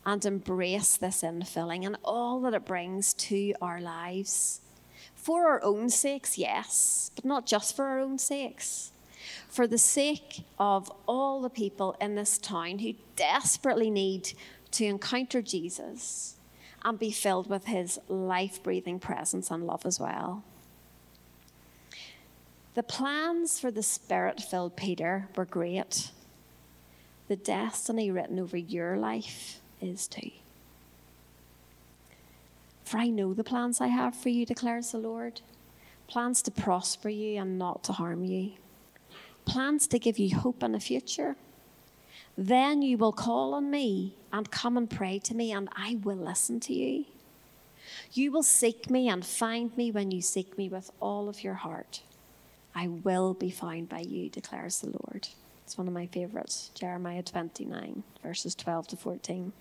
and 0.05 0.23
embrace 0.25 0.97
this 0.97 1.23
infilling 1.23 1.85
and 1.85 1.97
all 2.03 2.41
that 2.41 2.53
it 2.53 2.65
brings 2.65 3.13
to 3.13 3.53
our 3.61 3.79
lives. 3.79 4.61
For 5.21 5.47
our 5.47 5.63
own 5.63 5.89
sakes, 5.89 6.39
yes, 6.39 7.11
but 7.13 7.25
not 7.25 7.45
just 7.45 7.75
for 7.75 7.85
our 7.85 7.99
own 7.99 8.17
sakes. 8.17 8.91
For 9.47 9.67
the 9.67 9.77
sake 9.77 10.45
of 10.57 10.91
all 11.07 11.41
the 11.41 11.49
people 11.49 11.95
in 12.01 12.15
this 12.15 12.39
town 12.39 12.79
who 12.79 12.93
desperately 13.15 13.91
need 13.91 14.33
to 14.71 14.85
encounter 14.85 15.43
Jesus 15.43 16.37
and 16.83 16.97
be 16.97 17.11
filled 17.11 17.47
with 17.51 17.65
his 17.65 17.99
life 18.07 18.63
breathing 18.63 18.99
presence 18.99 19.51
and 19.51 19.67
love 19.67 19.85
as 19.85 19.99
well. 19.99 20.43
The 22.73 22.81
plans 22.81 23.59
for 23.59 23.69
the 23.69 23.83
spirit 23.83 24.41
filled 24.41 24.75
Peter 24.75 25.27
were 25.35 25.45
great. 25.45 26.09
The 27.27 27.35
destiny 27.35 28.09
written 28.09 28.39
over 28.39 28.57
your 28.57 28.97
life 28.97 29.61
is 29.79 30.07
too. 30.07 30.31
For 32.91 32.97
I 32.97 33.07
know 33.07 33.33
the 33.33 33.45
plans 33.45 33.79
I 33.79 33.87
have 33.87 34.17
for 34.17 34.27
you, 34.27 34.45
declares 34.45 34.91
the 34.91 34.97
Lord 34.97 35.39
plans 36.09 36.41
to 36.41 36.51
prosper 36.51 37.07
you 37.07 37.39
and 37.39 37.57
not 37.57 37.85
to 37.85 37.93
harm 37.93 38.25
you, 38.25 38.51
plans 39.45 39.87
to 39.87 39.97
give 39.97 40.19
you 40.19 40.35
hope 40.35 40.61
and 40.61 40.75
a 40.75 40.79
future. 40.81 41.37
Then 42.37 42.81
you 42.81 42.97
will 42.97 43.13
call 43.13 43.53
on 43.53 43.71
me 43.71 44.17
and 44.33 44.51
come 44.51 44.75
and 44.75 44.89
pray 44.89 45.19
to 45.19 45.33
me, 45.33 45.53
and 45.53 45.69
I 45.73 45.99
will 46.03 46.17
listen 46.17 46.59
to 46.59 46.73
you. 46.73 47.05
You 48.11 48.29
will 48.29 48.43
seek 48.43 48.89
me 48.89 49.07
and 49.07 49.25
find 49.25 49.77
me 49.77 49.89
when 49.89 50.11
you 50.11 50.21
seek 50.21 50.57
me 50.57 50.67
with 50.67 50.91
all 50.99 51.29
of 51.29 51.45
your 51.45 51.53
heart. 51.53 52.01
I 52.75 52.89
will 52.89 53.33
be 53.33 53.51
found 53.51 53.87
by 53.87 54.01
you, 54.01 54.27
declares 54.27 54.81
the 54.81 54.91
Lord. 55.07 55.29
It's 55.63 55.77
one 55.77 55.87
of 55.87 55.93
my 55.93 56.07
favorites, 56.07 56.71
Jeremiah 56.73 57.23
29, 57.23 58.03
verses 58.21 58.53
12 58.53 58.87
to 58.87 58.97
14. 58.97 59.53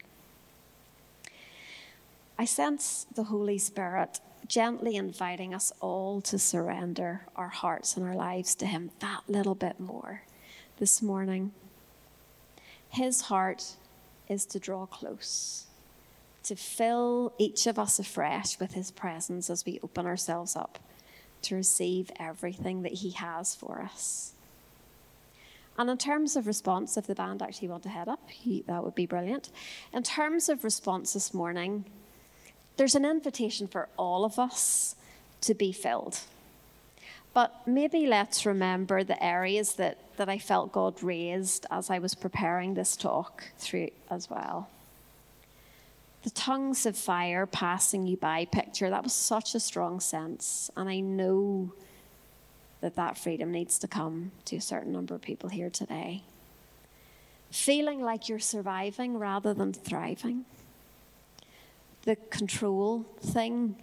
I 2.41 2.47
sense 2.47 3.07
the 3.15 3.25
Holy 3.25 3.59
Spirit 3.59 4.19
gently 4.49 4.97
inviting 4.97 5.53
us 5.53 5.75
all 5.79 6.23
to 6.23 6.39
surrender 6.39 7.27
our 7.37 7.51
hearts 7.51 7.99
and 7.99 8.07
our 8.07 8.15
lives 8.15 8.55
to 8.55 8.67
Him 8.67 8.93
that 9.01 9.25
little 9.29 9.55
bit 9.55 9.79
more 9.79 10.23
this 10.79 11.03
morning. 11.03 11.53
His 12.89 13.21
heart 13.21 13.77
is 14.27 14.47
to 14.47 14.59
draw 14.59 14.87
close, 14.87 15.67
to 16.45 16.57
fill 16.57 17.35
each 17.37 17.67
of 17.67 17.79
us 17.79 17.99
afresh 17.99 18.59
with 18.59 18.73
His 18.73 18.91
presence 18.91 19.51
as 19.51 19.67
we 19.67 19.79
open 19.83 20.07
ourselves 20.07 20.57
up 20.57 20.79
to 21.43 21.57
receive 21.57 22.11
everything 22.19 22.81
that 22.85 22.95
He 22.95 23.11
has 23.11 23.55
for 23.55 23.83
us. 23.83 24.33
And 25.77 25.91
in 25.91 25.99
terms 25.99 26.37
of 26.37 26.47
response, 26.47 26.97
if 26.97 27.07
the 27.07 27.15
band 27.15 27.43
actually 27.43 27.69
want 27.69 27.83
to 27.83 27.91
head 27.91 28.09
up, 28.09 28.27
that 28.67 28.83
would 28.83 28.95
be 28.95 29.05
brilliant. 29.05 29.51
In 29.93 30.03
terms 30.03 30.49
of 30.49 30.65
response 30.65 31.13
this 31.13 31.35
morning, 31.35 31.85
there's 32.77 32.95
an 32.95 33.05
invitation 33.05 33.67
for 33.67 33.89
all 33.97 34.25
of 34.25 34.39
us 34.39 34.95
to 35.43 35.55
be 35.55 35.73
filled. 35.73 36.21
But 37.33 37.67
maybe 37.67 38.07
let's 38.07 38.45
remember 38.45 39.05
the 39.05 39.23
areas 39.23 39.75
that, 39.75 39.99
that 40.17 40.29
I 40.29 40.39
felt 40.39 40.73
God 40.73 41.03
raised 41.03 41.67
as 41.71 41.91
I 41.91 41.99
was 41.99 42.15
preparing 42.15 42.75
this 42.75 42.97
talk 42.97 43.45
through 43.59 43.91
as 44.11 44.29
well. 44.29 44.69
The 46.23 46.31
tongues 46.31 46.85
of 46.87 46.99
fire 46.99 47.47
passing 47.47 48.07
you 48.07 48.17
by 48.17 48.45
picture, 48.45 48.91
that 48.91 49.03
was 49.03 49.15
such 49.15 49.55
a 49.55 49.61
strong 49.61 50.01
sense. 50.01 50.71
And 50.77 50.89
I 50.89 51.01
know 51.01 51.73
that 52.81 52.97
that 52.97 53.17
freedom 53.17 53.53
needs 53.53 53.79
to 53.79 53.89
come 53.89 54.33
to 54.47 54.57
a 54.57 54.61
certain 54.61 54.93
number 54.93 55.15
of 55.15 55.23
people 55.23 55.49
here 55.49 55.71
today. 55.71 56.23
Feeling 57.51 58.03
like 58.03 58.29
you're 58.29 58.39
surviving 58.39 59.19
rather 59.19 59.55
than 59.55 59.73
thriving 59.73 60.45
the 62.03 62.17
control 62.17 63.07
thing 63.21 63.77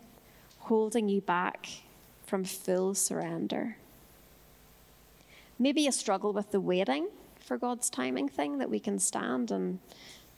holding 0.60 1.08
you 1.08 1.22
back 1.22 1.68
from 2.26 2.44
full 2.44 2.94
surrender. 2.94 3.78
Maybe 5.60 5.88
a 5.88 5.92
struggle 5.92 6.34
with 6.34 6.52
the 6.52 6.60
waiting 6.60 7.08
for 7.40 7.58
God's 7.58 7.90
timing 7.90 8.28
thing 8.28 8.58
that 8.58 8.70
we 8.70 8.80
can 8.80 9.00
stand 9.00 9.50
and 9.50 9.80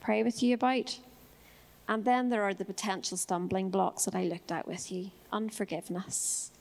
pray 0.00 0.22
with 0.22 0.42
you 0.42 0.54
about. 0.54 0.98
And 1.88 2.04
then 2.04 2.28
there 2.28 2.44
are 2.44 2.54
the 2.54 2.64
potential 2.64 3.16
stumbling 3.16 3.68
blocks 3.68 4.04
that 4.04 4.14
I 4.14 4.22
looked 4.22 4.52
at 4.52 4.68
with 4.68 4.92
you 4.92 5.10
unforgiveness, 5.32 6.52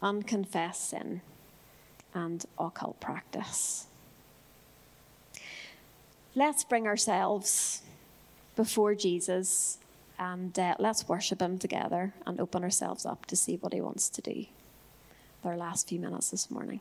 unconfessed 0.00 0.90
sin, 0.90 1.20
and 2.14 2.44
occult 2.58 3.00
practice. 3.00 3.86
Let's 6.36 6.62
bring 6.62 6.86
ourselves 6.86 7.82
before 8.54 8.94
Jesus 8.94 9.79
and 10.20 10.56
uh, 10.58 10.74
let's 10.78 11.08
worship 11.08 11.40
Him 11.40 11.58
together 11.58 12.14
and 12.26 12.38
open 12.38 12.62
ourselves 12.62 13.06
up 13.06 13.24
to 13.26 13.34
see 13.34 13.56
what 13.56 13.72
He 13.72 13.80
wants 13.80 14.10
to 14.10 14.20
do. 14.20 14.44
Our 15.42 15.56
last 15.56 15.88
few 15.88 15.98
minutes 15.98 16.30
this 16.30 16.50
morning. 16.50 16.80